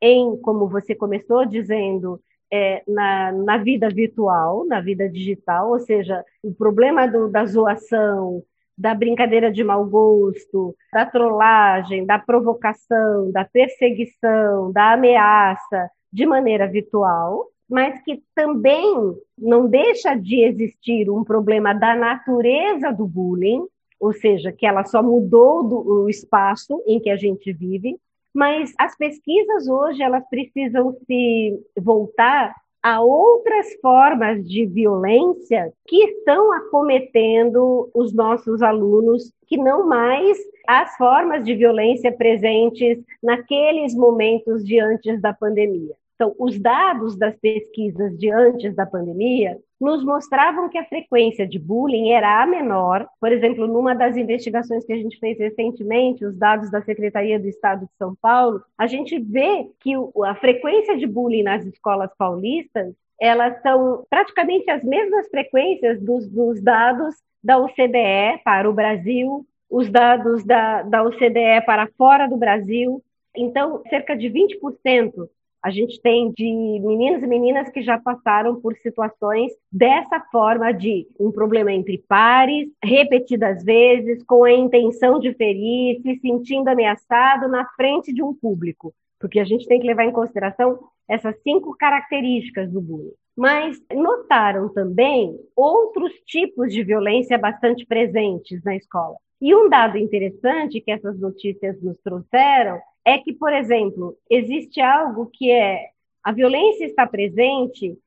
em, 0.00 0.34
como 0.38 0.66
você 0.66 0.94
começou 0.94 1.44
dizendo, 1.44 2.18
é, 2.50 2.82
na, 2.88 3.30
na 3.30 3.58
vida 3.58 3.90
virtual, 3.90 4.64
na 4.64 4.80
vida 4.80 5.06
digital, 5.06 5.68
ou 5.68 5.78
seja, 5.78 6.24
o 6.42 6.54
problema 6.54 7.06
do, 7.06 7.28
da 7.28 7.44
zoação, 7.44 8.42
da 8.78 8.94
brincadeira 8.94 9.52
de 9.52 9.62
mau 9.62 9.84
gosto, 9.84 10.74
da 10.90 11.04
trollagem, 11.04 12.06
da 12.06 12.18
provocação, 12.18 13.30
da 13.30 13.44
perseguição, 13.44 14.72
da 14.72 14.94
ameaça 14.94 15.90
de 16.10 16.24
maneira 16.24 16.66
virtual, 16.66 17.46
mas 17.68 18.00
que 18.02 18.22
também 18.34 19.14
não 19.36 19.66
deixa 19.66 20.14
de 20.14 20.42
existir 20.42 21.10
um 21.10 21.22
problema 21.22 21.74
da 21.74 21.94
natureza 21.94 22.90
do 22.90 23.06
bullying, 23.06 23.66
ou 24.00 24.12
seja, 24.12 24.52
que 24.52 24.66
ela 24.66 24.84
só 24.84 25.02
mudou 25.02 25.64
do, 25.64 26.02
o 26.04 26.08
espaço 26.08 26.82
em 26.86 27.00
que 27.00 27.10
a 27.10 27.16
gente 27.16 27.52
vive, 27.52 27.96
mas 28.34 28.72
as 28.78 28.96
pesquisas 28.96 29.68
hoje 29.68 30.02
elas 30.02 30.22
precisam 30.28 30.96
se 31.06 31.58
voltar 31.76 32.54
a 32.82 33.00
outras 33.00 33.74
formas 33.82 34.46
de 34.46 34.64
violência 34.66 35.72
que 35.86 35.96
estão 35.96 36.52
acometendo 36.52 37.90
os 37.92 38.14
nossos 38.14 38.62
alunos, 38.62 39.32
que 39.46 39.56
não 39.56 39.86
mais 39.86 40.38
as 40.66 40.96
formas 40.96 41.44
de 41.44 41.54
violência 41.54 42.12
presentes 42.12 42.98
naqueles 43.22 43.94
momentos 43.94 44.64
de 44.64 44.78
antes 44.78 45.20
da 45.20 45.32
pandemia. 45.32 45.94
Então, 46.18 46.34
os 46.36 46.58
dados 46.58 47.16
das 47.16 47.36
pesquisas 47.36 48.18
de 48.18 48.28
antes 48.28 48.74
da 48.74 48.84
pandemia 48.84 49.56
nos 49.80 50.02
mostravam 50.02 50.68
que 50.68 50.76
a 50.76 50.84
frequência 50.84 51.46
de 51.46 51.60
bullying 51.60 52.10
era 52.10 52.42
a 52.42 52.46
menor. 52.46 53.06
Por 53.20 53.30
exemplo, 53.30 53.68
numa 53.68 53.94
das 53.94 54.16
investigações 54.16 54.84
que 54.84 54.92
a 54.92 54.96
gente 54.96 55.16
fez 55.20 55.38
recentemente, 55.38 56.26
os 56.26 56.36
dados 56.36 56.72
da 56.72 56.82
Secretaria 56.82 57.38
do 57.38 57.46
Estado 57.46 57.86
de 57.86 57.92
São 57.96 58.16
Paulo, 58.20 58.60
a 58.76 58.88
gente 58.88 59.16
vê 59.16 59.70
que 59.78 59.92
a 60.24 60.34
frequência 60.34 60.96
de 60.96 61.06
bullying 61.06 61.44
nas 61.44 61.64
escolas 61.64 62.10
paulistas 62.18 62.92
elas 63.20 63.62
são 63.62 64.04
praticamente 64.10 64.68
as 64.70 64.82
mesmas 64.82 65.28
frequências 65.28 66.00
dos, 66.00 66.26
dos 66.28 66.60
dados 66.60 67.14
da 67.42 67.58
OCDE 67.58 68.42
para 68.44 68.68
o 68.68 68.72
Brasil, 68.72 69.46
os 69.70 69.88
dados 69.88 70.44
da, 70.44 70.82
da 70.82 71.04
OCDE 71.04 71.64
para 71.64 71.88
fora 71.96 72.26
do 72.26 72.36
Brasil. 72.36 73.00
Então, 73.36 73.84
cerca 73.88 74.16
de 74.16 74.28
20% 74.28 75.28
a 75.62 75.70
gente 75.70 76.00
tem 76.00 76.32
de 76.32 76.44
meninos 76.44 77.22
e 77.22 77.26
meninas 77.26 77.68
que 77.70 77.82
já 77.82 77.98
passaram 77.98 78.60
por 78.60 78.76
situações 78.76 79.52
dessa 79.70 80.20
forma 80.30 80.72
de 80.72 81.06
um 81.18 81.32
problema 81.32 81.72
entre 81.72 81.98
pares, 82.08 82.68
repetidas 82.82 83.64
vezes, 83.64 84.22
com 84.24 84.44
a 84.44 84.52
intenção 84.52 85.18
de 85.18 85.34
ferir, 85.34 86.00
se 86.02 86.18
sentindo 86.20 86.68
ameaçado 86.68 87.48
na 87.48 87.66
frente 87.76 88.12
de 88.12 88.22
um 88.22 88.32
público. 88.32 88.94
Porque 89.18 89.40
a 89.40 89.44
gente 89.44 89.66
tem 89.66 89.80
que 89.80 89.86
levar 89.86 90.04
em 90.04 90.12
consideração 90.12 90.78
essas 91.08 91.34
cinco 91.42 91.76
características 91.76 92.70
do 92.70 92.80
bullying. 92.80 93.12
Mas 93.36 93.80
notaram 93.92 94.68
também 94.68 95.36
outros 95.56 96.12
tipos 96.26 96.72
de 96.72 96.84
violência 96.84 97.36
bastante 97.36 97.84
presentes 97.84 98.62
na 98.62 98.76
escola. 98.76 99.16
E 99.40 99.54
um 99.54 99.68
dado 99.68 99.96
interessante 99.96 100.80
que 100.80 100.90
essas 100.90 101.18
notícias 101.18 101.80
nos 101.80 101.96
trouxeram 101.98 102.80
é 103.08 103.16
que, 103.16 103.32
por 103.32 103.50
exemplo, 103.50 104.18
existe 104.28 104.82
algo 104.82 105.30
que 105.32 105.50
é 105.50 105.86
a 106.22 106.30
violência 106.30 106.84
está 106.84 107.06
presente 107.06 107.98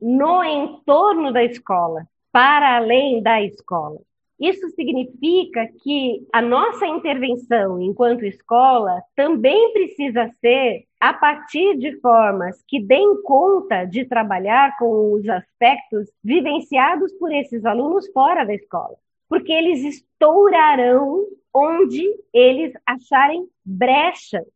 no 0.00 0.42
entorno 0.42 1.32
da 1.32 1.44
escola, 1.44 2.08
para 2.32 2.76
além 2.76 3.22
da 3.22 3.40
escola. 3.40 4.00
Isso 4.40 4.68
significa 4.70 5.68
que 5.84 6.26
a 6.32 6.42
nossa 6.42 6.84
intervenção 6.88 7.80
enquanto 7.80 8.24
escola 8.24 9.00
também 9.14 9.72
precisa 9.72 10.28
ser 10.40 10.86
a 10.98 11.14
partir 11.14 11.78
de 11.78 12.00
formas 12.00 12.60
que 12.66 12.82
deem 12.82 13.22
conta 13.22 13.84
de 13.84 14.04
trabalhar 14.04 14.76
com 14.76 15.12
os 15.12 15.28
aspectos 15.28 16.08
vivenciados 16.24 17.12
por 17.12 17.32
esses 17.32 17.64
alunos 17.64 18.10
fora 18.10 18.44
da 18.44 18.54
escola, 18.54 18.96
porque 19.28 19.52
eles 19.52 19.84
estourarão 19.84 21.28
onde 21.54 22.02
eles 22.32 22.72
acharem 22.86 23.48
brechas. 23.64 24.46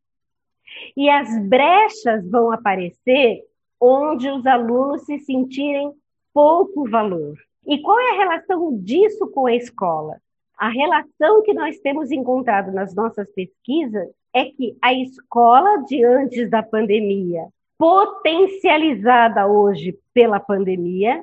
E 0.97 1.09
as 1.09 1.39
brechas 1.47 2.29
vão 2.29 2.51
aparecer 2.51 3.43
onde 3.81 4.31
os 4.31 4.47
alunos 4.47 5.03
se 5.05 5.19
sentirem 5.21 5.93
pouco 6.33 6.89
valor. 6.89 7.37
E 7.67 7.81
qual 7.83 7.99
é 7.99 8.11
a 8.11 8.17
relação 8.19 8.79
disso 8.79 9.27
com 9.29 9.47
a 9.47 9.55
escola? 9.55 10.21
A 10.57 10.69
relação 10.69 11.43
que 11.43 11.53
nós 11.53 11.79
temos 11.81 12.11
encontrado 12.11 12.73
nas 12.73 12.95
nossas 12.95 13.31
pesquisas 13.33 14.09
é 14.33 14.47
que 14.47 14.77
a 14.81 14.93
escola 14.95 15.85
de 15.85 16.05
antes 16.05 16.49
da 16.49 16.63
pandemia 16.63 17.47
potencializada 17.79 19.47
hoje 19.47 19.99
pela 20.13 20.41
pandemia, 20.41 21.23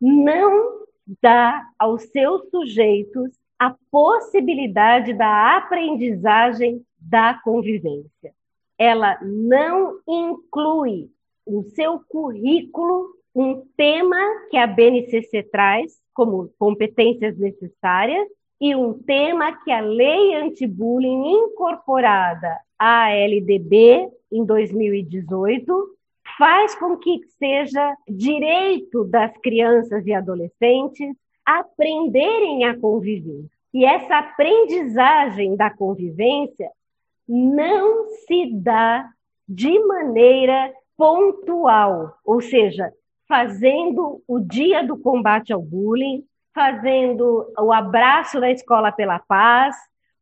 não 0.00 0.86
dá 1.20 1.66
aos 1.78 2.02
seus 2.04 2.48
sujeitos 2.50 3.30
a 3.58 3.74
possibilidade 3.90 5.12
da 5.12 5.56
aprendizagem 5.56 6.82
da 6.98 7.34
convivência. 7.42 8.32
Ela 8.78 9.18
não 9.22 9.98
inclui 10.06 11.10
no 11.46 11.64
seu 11.70 12.00
currículo 12.08 13.08
um 13.34 13.62
tema 13.76 14.16
que 14.50 14.56
a 14.56 14.66
BNCC 14.66 15.42
traz 15.44 15.98
como 16.14 16.50
competências 16.58 17.36
necessárias 17.38 18.28
e 18.60 18.74
um 18.74 18.94
tema 18.94 19.52
que 19.64 19.70
a 19.70 19.80
Lei 19.80 20.34
Anti-Bullying 20.34 21.28
incorporada 21.28 22.58
à 22.78 23.10
LDB 23.10 24.08
em 24.30 24.44
2018 24.44 25.96
faz 26.36 26.74
com 26.74 26.96
que 26.96 27.20
seja 27.38 27.96
direito 28.08 29.04
das 29.04 29.36
crianças 29.38 30.06
e 30.06 30.12
adolescentes 30.12 31.16
aprenderem 31.48 32.64
a 32.66 32.78
conviver. 32.78 33.46
E 33.72 33.84
essa 33.84 34.18
aprendizagem 34.18 35.56
da 35.56 35.70
convivência 35.70 36.70
não 37.26 38.06
se 38.26 38.52
dá 38.52 39.08
de 39.48 39.78
maneira 39.80 40.72
pontual, 40.94 42.18
ou 42.22 42.42
seja, 42.42 42.92
fazendo 43.26 44.22
o 44.28 44.38
dia 44.38 44.82
do 44.82 44.98
combate 44.98 45.52
ao 45.52 45.62
bullying, 45.62 46.22
fazendo 46.54 47.50
o 47.58 47.72
abraço 47.72 48.40
da 48.40 48.50
escola 48.50 48.92
pela 48.92 49.18
paz, 49.18 49.74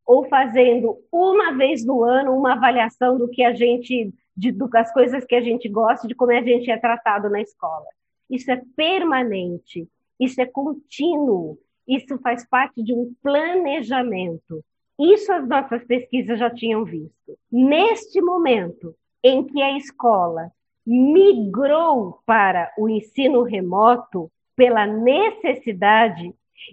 ou 0.05 0.29
fazendo 0.29 0.97
uma 1.11 1.53
vez 1.53 1.85
no 1.85 2.05
ano 2.05 2.37
uma 2.37 2.53
avaliação 2.53 3.19
do 3.19 3.29
que 3.29 3.43
a 3.43 3.53
gente, 3.53 4.15
de, 4.37 4.53
das 4.53 4.93
coisas 4.93 5.25
que 5.25 5.35
a 5.35 5.41
gente 5.41 5.69
gosta, 5.69 6.07
de 6.07 6.15
como 6.15 6.31
a 6.31 6.43
gente 6.43 6.71
é 6.71 6.77
tratado 6.77 7.29
na 7.29 7.41
escola. 7.41 7.87
Isso 8.31 8.49
é 8.51 8.61
permanente, 8.77 9.89
isso 10.19 10.41
é 10.41 10.47
contínuo, 10.47 11.59
isso 11.87 12.19
faz 12.19 12.47
parte 12.49 12.83
de 12.83 12.93
um 12.93 13.15
planejamento. 13.23 14.65
Isso 14.99 15.31
as 15.33 15.47
nossas 15.47 15.85
pesquisas 15.85 16.39
já 16.39 16.51
tinham 16.51 16.85
visto. 16.85 17.39
Neste 17.53 18.21
momento 18.21 18.95
em 19.23 19.45
que 19.45 19.61
a 19.61 19.77
escola 19.77 20.51
migrou 20.87 22.21
para 22.25 22.73
o 22.79 22.89
ensino 22.89 23.43
remoto 23.43 24.31
pela 24.55 24.87
necessidade 24.87 26.33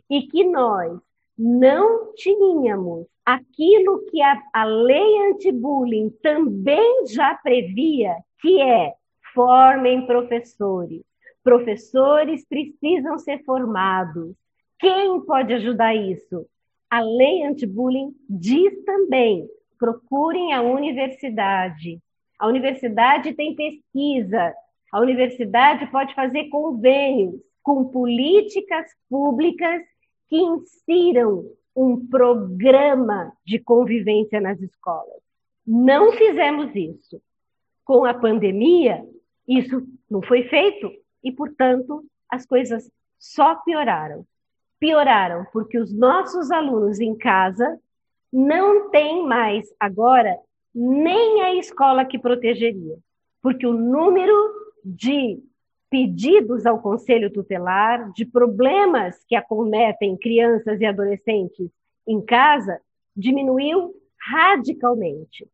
e 0.10 0.22
que 0.24 0.44
nós 0.46 1.00
não 1.38 2.14
tínhamos 2.14 3.08
aquilo 3.26 4.06
que 4.06 4.22
a, 4.22 4.42
a 4.54 4.64
lei 4.64 5.30
anti-bullying 5.30 6.10
também 6.22 7.08
já 7.08 7.36
previa, 7.36 8.16
que 8.40 8.62
é 8.62 8.94
formem 9.34 10.06
professores. 10.06 11.02
Professores 11.44 12.46
precisam 12.48 13.20
ser 13.20 13.44
formados. 13.44 14.34
Quem 14.80 15.20
pode 15.22 15.54
ajudar 15.54 15.94
isso? 15.94 16.48
A 16.90 17.02
lei 17.02 17.44
anti-bullying 17.44 18.16
diz 18.30 18.84
também: 18.86 19.48
procurem 19.78 20.54
a 20.54 20.62
universidade. 20.62 22.00
A 22.40 22.48
universidade 22.48 23.34
tem 23.34 23.56
pesquisa. 23.56 24.54
A 24.92 25.02
universidade 25.02 25.86
pode 25.88 26.14
fazer 26.16 26.50
convênios 26.50 27.36
com 27.62 27.86
políticas 27.86 28.86
públicas 29.10 29.82
que 30.30 30.38
insiram 30.38 31.46
um 31.76 32.08
programa 32.08 33.34
de 33.46 33.60
convivência 33.60 34.40
nas 34.40 34.62
escolas. 34.62 35.22
Não 35.66 36.12
fizemos 36.12 36.74
isso. 36.76 37.22
Com 37.84 38.06
a 38.06 38.14
pandemia, 38.14 39.04
isso 39.48 39.86
não 40.10 40.22
foi 40.22 40.44
feito 40.44 41.03
e, 41.24 41.32
portanto, 41.32 42.04
as 42.30 42.46
coisas 42.46 42.90
só 43.20 43.56
pioraram. 43.56 44.26
Pioraram 44.80 45.46
porque 45.54 45.78
os 45.78 45.94
nossos 45.94 46.52
alunos 46.52 47.00
em 47.00 47.16
casa 47.16 47.80
não 48.32 48.90
têm 48.90 49.26
mais 49.26 49.66
agora 49.80 50.38
nem 50.74 51.42
a 51.44 51.56
escola 51.56 52.04
que 52.04 52.18
protegeria, 52.18 52.98
porque 53.42 53.66
o 53.66 53.74
número 53.74 54.34
de 54.84 55.40
pedidos 55.90 56.66
ao 56.66 56.82
conselho 56.82 57.32
tutelar, 57.32 58.12
de 58.14 58.26
problemas 58.26 59.24
que 59.28 59.36
acometem 59.36 60.18
crianças 60.18 60.82
e 60.82 60.86
adolescentes 60.86 61.70
em 62.08 62.20
casa, 62.20 62.82
diminuiu 63.16 63.94
radicalmente. 64.32 65.48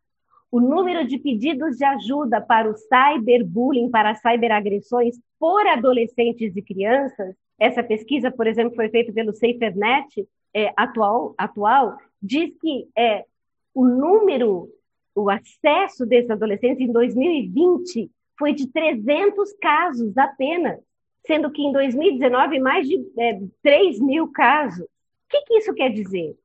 O 0.51 0.59
número 0.59 1.05
de 1.05 1.17
pedidos 1.19 1.77
de 1.77 1.85
ajuda 1.85 2.41
para 2.41 2.69
o 2.69 2.75
cyberbullying, 2.75 3.89
para 3.89 4.15
cyberagressões 4.15 5.15
por 5.39 5.65
adolescentes 5.67 6.55
e 6.55 6.61
crianças, 6.61 7.35
essa 7.59 7.83
pesquisa, 7.83 8.31
por 8.31 8.47
exemplo, 8.47 8.75
foi 8.75 8.89
feita 8.89 9.11
pelo 9.11 9.33
SaferNet 9.33 10.27
é, 10.53 10.73
atual, 10.75 11.35
atual, 11.37 11.97
diz 12.21 12.51
que 12.59 12.87
é, 12.97 13.25
o 13.73 13.85
número, 13.85 14.69
o 15.13 15.29
acesso 15.29 16.05
desses 16.05 16.31
adolescentes 16.31 16.81
em 16.81 16.91
2020 16.91 18.09
foi 18.37 18.53
de 18.53 18.67
300 18.67 19.53
casos 19.61 20.17
apenas, 20.17 20.79
sendo 21.27 21.51
que 21.51 21.61
em 21.61 21.71
2019 21.71 22.59
mais 22.59 22.87
de 22.87 22.97
é, 23.17 23.39
3 23.61 23.99
mil 23.99 24.29
casos. 24.31 24.85
O 24.85 24.87
que, 25.29 25.41
que 25.41 25.57
isso 25.57 25.73
quer 25.73 25.89
dizer? 25.89 26.35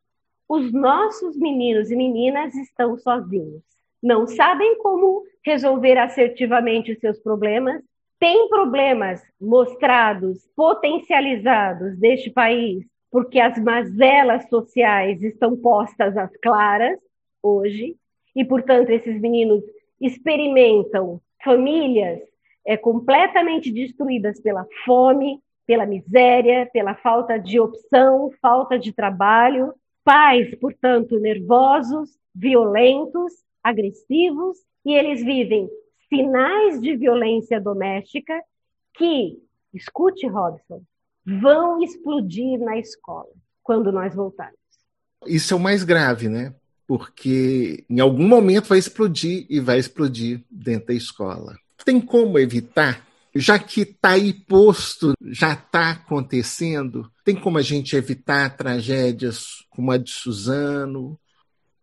Os 0.49 0.73
nossos 0.73 1.39
meninos 1.39 1.91
e 1.91 1.97
meninas 1.97 2.55
estão 2.55 2.99
sozinhos, 2.99 3.63
não 4.05 4.27
sabem 4.27 4.77
como 4.81 5.25
resolver 5.43 5.97
assertivamente 5.97 6.93
os 6.93 6.99
seus 6.99 7.19
problemas, 7.21 7.83
têm 8.21 8.51
problemas 8.51 9.23
mostrados, 9.41 10.47
potencializados 10.55 11.97
deste 11.99 12.31
país, 12.31 12.85
porque 13.11 13.41
as 13.41 13.59
mazelas 13.59 14.47
sociais 14.51 15.23
estão 15.23 15.57
postas 15.57 16.19
às 16.19 16.31
claras 16.37 16.99
hoje, 17.43 17.97
e, 18.37 18.45
portanto, 18.45 18.91
esses 18.91 19.19
meninos 19.21 19.63
experimentam 19.99 21.21
famílias 21.43 22.21
é, 22.67 22.77
completamente 22.77 23.73
destruídas 23.73 24.39
pela 24.41 24.67
fome, 24.85 25.41
pela 25.67 25.87
miséria, 25.87 26.69
pela 26.73 26.95
falta 26.95 27.39
de 27.39 27.59
opção, 27.59 28.31
falta 28.43 28.79
de 28.79 28.93
trabalho, 28.93 29.73
pais, 30.05 30.55
portanto, 30.57 31.19
nervosos, 31.19 32.19
violentos, 32.35 33.44
agressivos, 33.65 34.59
e 34.85 34.95
eles 34.95 35.25
vivem 35.25 35.69
sinais 36.09 36.81
de 36.81 36.95
violência 36.97 37.61
doméstica 37.61 38.39
que, 38.95 39.43
escute, 39.73 40.29
Robson, 40.29 40.83
vão 41.25 41.83
explodir 41.83 42.61
na 42.61 42.79
escola 42.79 43.33
quando 43.63 43.91
nós 43.91 44.15
voltarmos. 44.15 44.59
Isso 45.27 45.55
é 45.55 45.57
o 45.57 45.61
mais 45.61 45.83
grave, 45.83 46.29
né? 46.29 46.55
porque 46.87 47.85
em 47.89 48.01
algum 48.01 48.27
momento 48.27 48.69
vai 48.69 48.79
explodir 48.79 49.47
e 49.49 49.61
vai 49.61 49.79
explodir 49.79 50.43
dentro 50.51 50.89
da 50.89 50.95
escola. 50.95 51.57
Tem 51.85 52.01
como 52.01 52.39
evitar? 52.39 53.07
Já 53.35 53.59
que 53.59 53.81
está 53.81 54.11
aí 54.11 54.33
posto, 54.33 55.13
já 55.21 55.55
está 55.55 55.91
acontecendo, 55.91 57.11
tem 57.25 57.35
como 57.35 57.59
a 57.59 57.63
gente 57.63 57.97
evitar 57.97 58.57
tragédias 58.57 59.65
como 59.71 59.91
a 59.91 59.97
de 59.97 60.11
Suzano? 60.11 61.19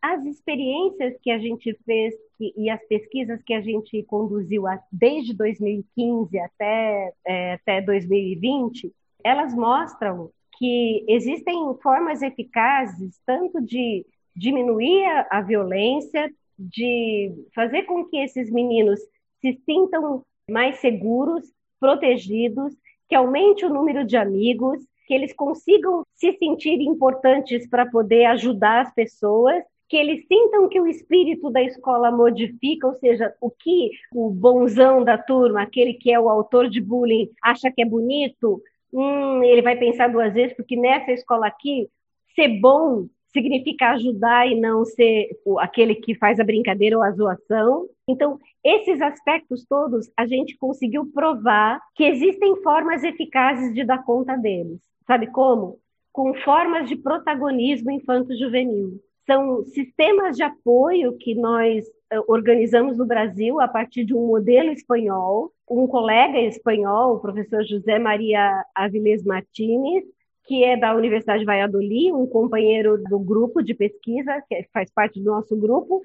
As 0.01 0.25
experiências 0.25 1.15
que 1.21 1.29
a 1.29 1.37
gente 1.37 1.77
fez 1.85 2.15
e 2.39 2.69
as 2.69 2.83
pesquisas 2.87 3.41
que 3.43 3.53
a 3.53 3.61
gente 3.61 4.01
conduziu 4.03 4.63
desde 4.91 5.33
2015 5.35 6.39
até, 6.39 7.13
é, 7.25 7.53
até 7.53 7.81
2020, 7.81 8.91
elas 9.23 9.53
mostram 9.53 10.31
que 10.57 11.05
existem 11.07 11.55
formas 11.81 12.21
eficazes 12.21 13.19
tanto 13.25 13.61
de 13.61 14.05
diminuir 14.35 15.05
a, 15.05 15.27
a 15.31 15.41
violência, 15.41 16.31
de 16.57 17.31
fazer 17.53 17.83
com 17.83 18.05
que 18.05 18.17
esses 18.17 18.51
meninos 18.51 18.99
se 19.39 19.59
sintam 19.65 20.23
mais 20.49 20.77
seguros, 20.77 21.43
protegidos, 21.79 22.73
que 23.09 23.15
aumente 23.15 23.65
o 23.65 23.69
número 23.69 24.05
de 24.05 24.15
amigos, 24.15 24.79
que 25.07 25.13
eles 25.13 25.33
consigam 25.33 26.03
se 26.13 26.31
sentir 26.37 26.79
importantes 26.79 27.67
para 27.67 27.85
poder 27.85 28.25
ajudar 28.25 28.81
as 28.81 28.93
pessoas, 28.93 29.63
que 29.91 29.97
eles 29.97 30.25
sintam 30.25 30.69
que 30.69 30.80
o 30.80 30.88
espírito 30.88 31.49
da 31.49 31.62
escola 31.62 32.10
modifica, 32.10 32.88
ou 32.88 32.93
seja, 32.93 33.36
o 33.41 33.51
que 33.51 33.91
o 34.15 34.30
bonzão 34.30 35.04
da 35.04 35.17
turma, 35.17 35.62
aquele 35.62 35.95
que 35.95 36.10
é 36.10 36.17
o 36.17 36.30
autor 36.30 36.69
de 36.69 36.80
bullying, 36.80 37.30
acha 37.43 37.69
que 37.69 37.82
é 37.82 37.86
bonito, 37.86 38.63
hum, 38.93 39.43
ele 39.43 39.62
vai 39.62 39.75
pensar 39.75 40.08
duas 40.08 40.34
vezes, 40.34 40.56
porque 40.56 40.77
nessa 40.77 41.12
escola 41.12 41.45
aqui, 41.45 41.89
ser 42.34 42.47
bom 42.62 43.08
significa 43.34 43.89
ajudar 43.89 44.47
e 44.47 44.58
não 44.58 44.86
ser 44.86 45.27
aquele 45.60 45.95
que 45.95 46.15
faz 46.15 46.39
a 46.39 46.45
brincadeira 46.45 46.95
ou 46.95 47.04
a 47.04 47.12
zoação. 47.12 47.89
Então, 48.08 48.39
esses 48.63 49.01
aspectos 49.01 49.65
todos 49.65 50.10
a 50.15 50.25
gente 50.25 50.58
conseguiu 50.58 51.06
provar 51.13 51.82
que 51.95 52.06
existem 52.06 52.56
formas 52.63 53.04
eficazes 53.04 53.73
de 53.73 53.84
dar 53.84 54.06
conta 54.06 54.38
deles. 54.38 54.80
Sabe 55.06 55.27
como? 55.27 55.80
Com 56.13 56.34
formas 56.34 56.88
de 56.88 56.95
protagonismo 56.95 57.91
infanto-juvenil. 57.91 59.01
São 59.25 59.63
sistemas 59.65 60.36
de 60.36 60.43
apoio 60.43 61.17
que 61.17 61.36
nós 61.36 61.86
eh, 62.12 62.19
organizamos 62.27 62.97
no 62.97 63.05
Brasil 63.05 63.60
a 63.60 63.67
partir 63.67 64.03
de 64.03 64.13
um 64.13 64.27
modelo 64.27 64.71
espanhol. 64.71 65.51
Um 65.69 65.88
colega 65.88 66.39
espanhol, 66.39 67.15
o 67.15 67.19
professor 67.19 67.63
José 67.63 67.99
Maria 67.99 68.65
Avilés 68.75 69.23
Martínez, 69.23 70.03
que 70.45 70.63
é 70.63 70.75
da 70.75 70.95
Universidade 70.95 71.39
de 71.39 71.45
Valladolid, 71.45 72.12
um 72.12 72.27
companheiro 72.27 73.01
do 73.03 73.19
grupo 73.19 73.62
de 73.62 73.73
pesquisa, 73.73 74.43
que 74.49 74.67
faz 74.73 74.91
parte 74.91 75.19
do 75.19 75.31
nosso 75.31 75.55
grupo, 75.55 76.01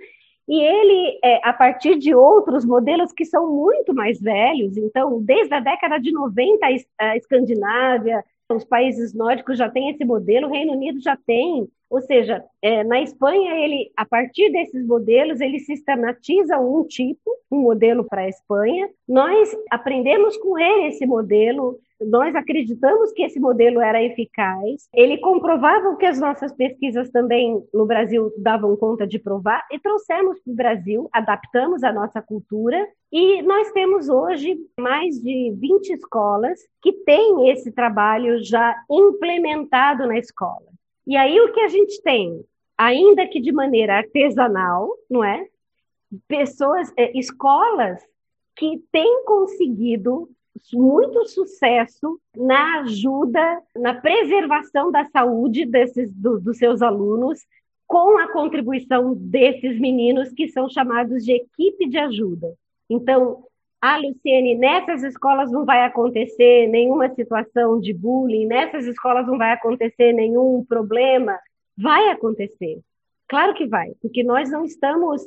e 0.48 0.60
ele, 0.60 1.18
é, 1.24 1.40
a 1.42 1.52
partir 1.52 1.98
de 1.98 2.14
outros 2.14 2.64
modelos 2.64 3.12
que 3.12 3.24
são 3.24 3.52
muito 3.52 3.92
mais 3.92 4.20
velhos, 4.20 4.76
então, 4.76 5.20
desde 5.20 5.52
a 5.54 5.60
década 5.60 5.98
de 5.98 6.12
90, 6.12 6.64
a 6.98 7.16
Escandinávia, 7.16 8.24
os 8.52 8.64
países 8.64 9.12
nórdicos 9.12 9.58
já 9.58 9.68
têm 9.68 9.90
esse 9.90 10.04
modelo, 10.04 10.46
o 10.46 10.50
Reino 10.50 10.72
Unido 10.72 11.00
já 11.00 11.16
tem, 11.16 11.68
ou 11.88 12.00
seja, 12.00 12.44
é, 12.60 12.82
na 12.82 13.00
Espanha, 13.00 13.54
ele, 13.64 13.90
a 13.96 14.04
partir 14.04 14.50
desses 14.50 14.84
modelos, 14.86 15.40
ele 15.40 15.60
sistematiza 15.60 16.58
um 16.58 16.84
tipo, 16.84 17.30
um 17.50 17.60
modelo 17.60 18.04
para 18.04 18.22
a 18.22 18.28
Espanha. 18.28 18.88
Nós 19.08 19.56
aprendemos 19.70 20.36
com 20.36 20.58
ele 20.58 20.88
esse 20.88 21.06
modelo, 21.06 21.78
nós 22.00 22.34
acreditamos 22.34 23.12
que 23.12 23.22
esse 23.22 23.38
modelo 23.38 23.80
era 23.80 24.02
eficaz. 24.02 24.88
Ele 24.92 25.18
comprovava 25.18 25.88
o 25.88 25.96
que 25.96 26.06
as 26.06 26.18
nossas 26.18 26.52
pesquisas 26.52 27.08
também 27.10 27.62
no 27.72 27.86
Brasil 27.86 28.32
davam 28.36 28.76
conta 28.76 29.06
de 29.06 29.18
provar 29.18 29.64
e 29.70 29.78
trouxemos 29.78 30.40
para 30.40 30.52
o 30.52 30.56
Brasil, 30.56 31.08
adaptamos 31.12 31.82
a 31.84 31.92
nossa 31.92 32.20
cultura 32.20 32.86
e 33.12 33.42
nós 33.42 33.70
temos 33.70 34.08
hoje 34.08 34.58
mais 34.78 35.20
de 35.20 35.52
20 35.56 35.90
escolas 35.90 36.58
que 36.82 36.92
têm 36.92 37.48
esse 37.50 37.70
trabalho 37.70 38.42
já 38.42 38.74
implementado 38.90 40.06
na 40.06 40.18
escola. 40.18 40.76
E 41.06 41.16
aí 41.16 41.40
o 41.40 41.52
que 41.52 41.60
a 41.60 41.68
gente 41.68 42.02
tem, 42.02 42.44
ainda 42.76 43.26
que 43.26 43.40
de 43.40 43.52
maneira 43.52 43.98
artesanal, 43.98 44.90
não 45.08 45.22
é? 45.22 45.46
Pessoas, 46.26 46.92
é, 46.96 47.16
escolas 47.18 48.02
que 48.56 48.82
têm 48.90 49.24
conseguido 49.24 50.28
muito 50.72 51.26
sucesso 51.26 52.18
na 52.34 52.80
ajuda, 52.80 53.62
na 53.76 53.94
preservação 53.94 54.90
da 54.90 55.04
saúde 55.04 55.66
desses, 55.66 56.12
do, 56.12 56.40
dos 56.40 56.58
seus 56.58 56.82
alunos, 56.82 57.40
com 57.86 58.18
a 58.18 58.32
contribuição 58.32 59.14
desses 59.14 59.78
meninos 59.78 60.32
que 60.32 60.48
são 60.48 60.68
chamados 60.68 61.24
de 61.24 61.32
equipe 61.32 61.88
de 61.88 61.98
ajuda. 61.98 62.52
Então, 62.90 63.44
ah, 63.80 63.98
Luciene, 63.98 64.54
nessas 64.54 65.02
escolas 65.02 65.50
não 65.52 65.64
vai 65.64 65.84
acontecer 65.84 66.66
nenhuma 66.68 67.14
situação 67.14 67.80
de 67.80 67.92
bullying, 67.92 68.46
nessas 68.46 68.86
escolas 68.86 69.26
não 69.26 69.38
vai 69.38 69.52
acontecer 69.52 70.12
nenhum 70.12 70.64
problema. 70.68 71.38
Vai 71.76 72.08
acontecer. 72.08 72.80
Claro 73.28 73.54
que 73.54 73.66
vai, 73.66 73.92
porque 74.00 74.22
nós 74.22 74.50
não 74.50 74.64
estamos 74.64 75.22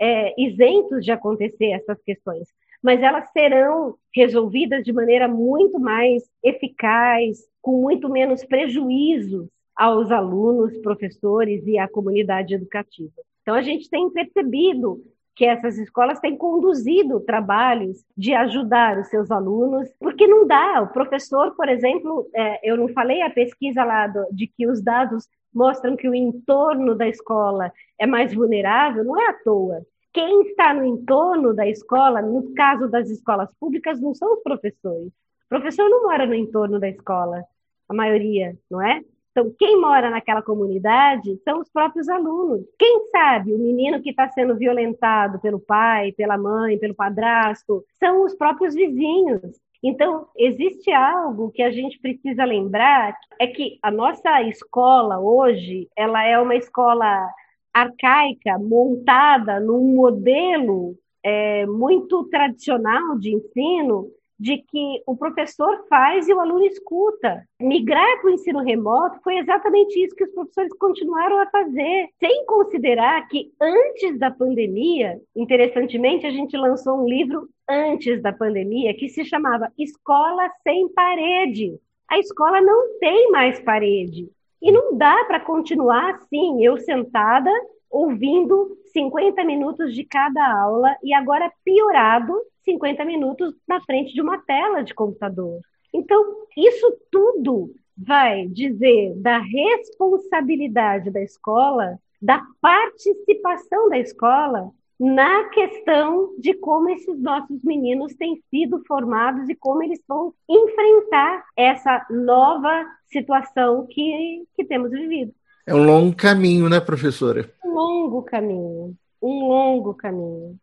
é, 0.00 0.34
isentos 0.40 1.04
de 1.04 1.12
acontecer 1.12 1.66
essas 1.66 2.02
questões 2.02 2.48
mas 2.82 3.00
elas 3.00 3.30
serão 3.30 3.94
resolvidas 4.14 4.82
de 4.82 4.92
maneira 4.92 5.28
muito 5.28 5.78
mais 5.78 6.24
eficaz, 6.42 7.38
com 7.62 7.80
muito 7.80 8.08
menos 8.08 8.44
prejuízos 8.44 9.48
aos 9.76 10.10
alunos, 10.10 10.76
professores 10.78 11.64
e 11.66 11.78
à 11.78 11.88
comunidade 11.88 12.54
educativa. 12.54 13.12
Então, 13.40 13.54
a 13.54 13.62
gente 13.62 13.88
tem 13.88 14.10
percebido 14.10 15.02
que 15.34 15.44
essas 15.44 15.78
escolas 15.78 16.20
têm 16.20 16.36
conduzido 16.36 17.20
trabalhos 17.20 18.04
de 18.16 18.34
ajudar 18.34 18.98
os 18.98 19.08
seus 19.08 19.30
alunos, 19.30 19.88
porque 19.98 20.26
não 20.26 20.46
dá. 20.46 20.82
O 20.82 20.88
professor, 20.88 21.54
por 21.56 21.68
exemplo, 21.68 22.28
é, 22.34 22.70
eu 22.70 22.76
não 22.76 22.88
falei 22.88 23.22
a 23.22 23.30
pesquisa 23.30 23.82
lá 23.84 24.06
do, 24.06 24.26
de 24.30 24.46
que 24.46 24.66
os 24.66 24.82
dados 24.82 25.26
mostram 25.54 25.96
que 25.96 26.08
o 26.08 26.14
entorno 26.14 26.94
da 26.94 27.08
escola 27.08 27.72
é 27.98 28.06
mais 28.06 28.34
vulnerável, 28.34 29.04
não 29.04 29.20
é 29.20 29.28
à 29.28 29.32
toa. 29.32 29.84
Quem 30.12 30.42
está 30.42 30.74
no 30.74 30.84
entorno 30.84 31.54
da 31.54 31.66
escola, 31.66 32.20
no 32.20 32.52
caso 32.54 32.88
das 32.88 33.08
escolas 33.08 33.48
públicas, 33.58 34.00
não 34.00 34.14
são 34.14 34.34
os 34.34 34.42
professores. 34.42 35.08
O 35.08 35.48
professor 35.48 35.88
não 35.88 36.02
mora 36.02 36.26
no 36.26 36.34
entorno 36.34 36.78
da 36.78 36.88
escola, 36.88 37.42
a 37.88 37.94
maioria, 37.94 38.56
não 38.70 38.82
é? 38.82 39.02
Então, 39.32 39.50
quem 39.58 39.80
mora 39.80 40.10
naquela 40.10 40.42
comunidade 40.42 41.38
são 41.42 41.60
os 41.60 41.68
próprios 41.70 42.06
alunos. 42.08 42.66
Quem 42.78 43.08
sabe 43.10 43.54
o 43.54 43.58
menino 43.58 44.02
que 44.02 44.10
está 44.10 44.28
sendo 44.28 44.54
violentado 44.56 45.40
pelo 45.40 45.58
pai, 45.58 46.12
pela 46.12 46.36
mãe, 46.36 46.78
pelo 46.78 46.94
padrasto, 46.94 47.82
são 47.98 48.24
os 48.24 48.34
próprios 48.34 48.74
vizinhos. 48.74 49.58
Então, 49.82 50.28
existe 50.36 50.92
algo 50.92 51.50
que 51.50 51.62
a 51.62 51.70
gente 51.70 51.98
precisa 51.98 52.44
lembrar, 52.44 53.16
é 53.40 53.46
que 53.46 53.78
a 53.82 53.90
nossa 53.90 54.42
escola 54.42 55.18
hoje, 55.18 55.88
ela 55.96 56.24
é 56.24 56.38
uma 56.38 56.54
escola 56.54 57.28
arcaica, 57.72 58.58
montada 58.58 59.58
num 59.58 59.94
modelo 59.94 60.94
é, 61.24 61.64
muito 61.66 62.24
tradicional 62.24 63.18
de 63.18 63.34
ensino, 63.34 64.08
de 64.42 64.58
que 64.58 65.00
o 65.06 65.16
professor 65.16 65.86
faz 65.88 66.28
e 66.28 66.34
o 66.34 66.40
aluno 66.40 66.64
escuta. 66.64 67.46
Migrar 67.60 68.20
para 68.20 68.28
o 68.28 68.34
ensino 68.34 68.58
remoto 68.58 69.20
foi 69.22 69.38
exatamente 69.38 70.02
isso 70.02 70.16
que 70.16 70.24
os 70.24 70.32
professores 70.34 70.72
continuaram 70.78 71.38
a 71.38 71.46
fazer, 71.46 72.08
sem 72.18 72.44
considerar 72.44 73.28
que 73.28 73.52
antes 73.60 74.18
da 74.18 74.32
pandemia, 74.32 75.20
interessantemente, 75.36 76.26
a 76.26 76.32
gente 76.32 76.56
lançou 76.56 77.00
um 77.00 77.08
livro 77.08 77.48
antes 77.68 78.20
da 78.20 78.32
pandemia 78.32 78.92
que 78.94 79.08
se 79.08 79.24
chamava 79.24 79.72
Escola 79.78 80.50
Sem 80.64 80.92
Parede. 80.92 81.78
A 82.10 82.18
escola 82.18 82.60
não 82.60 82.98
tem 82.98 83.30
mais 83.30 83.60
parede. 83.60 84.28
E 84.60 84.72
não 84.72 84.98
dá 84.98 85.24
para 85.26 85.38
continuar 85.38 86.14
assim, 86.14 86.64
eu 86.64 86.78
sentada, 86.78 87.50
ouvindo 87.88 88.76
50 88.92 89.44
minutos 89.44 89.94
de 89.94 90.02
cada 90.02 90.44
aula 90.64 90.96
e 91.00 91.14
agora 91.14 91.52
piorado 91.64 92.34
50 92.64 93.04
minutos 93.04 93.54
na 93.66 93.80
frente 93.80 94.12
de 94.12 94.20
uma 94.20 94.38
tela 94.38 94.82
de 94.82 94.94
computador. 94.94 95.60
Então, 95.92 96.46
isso 96.56 96.96
tudo 97.10 97.74
vai 97.96 98.46
dizer 98.48 99.14
da 99.16 99.38
responsabilidade 99.38 101.10
da 101.10 101.22
escola, 101.22 101.98
da 102.20 102.42
participação 102.60 103.88
da 103.88 103.98
escola 103.98 104.70
na 104.98 105.48
questão 105.48 106.32
de 106.38 106.54
como 106.54 106.88
esses 106.90 107.20
nossos 107.20 107.60
meninos 107.64 108.14
têm 108.14 108.40
sido 108.48 108.80
formados 108.86 109.48
e 109.48 109.54
como 109.54 109.82
eles 109.82 110.00
vão 110.06 110.32
enfrentar 110.48 111.44
essa 111.56 112.06
nova 112.08 112.86
situação 113.10 113.84
que, 113.90 114.44
que 114.54 114.64
temos 114.64 114.92
vivido. 114.92 115.34
É 115.66 115.74
um 115.74 115.84
longo 115.84 116.14
caminho, 116.14 116.68
né, 116.68 116.78
professora? 116.78 117.52
Um 117.64 117.74
longo 117.74 118.22
caminho, 118.22 118.96
um 119.20 119.48
longo 119.48 119.92
caminho. 119.94 120.56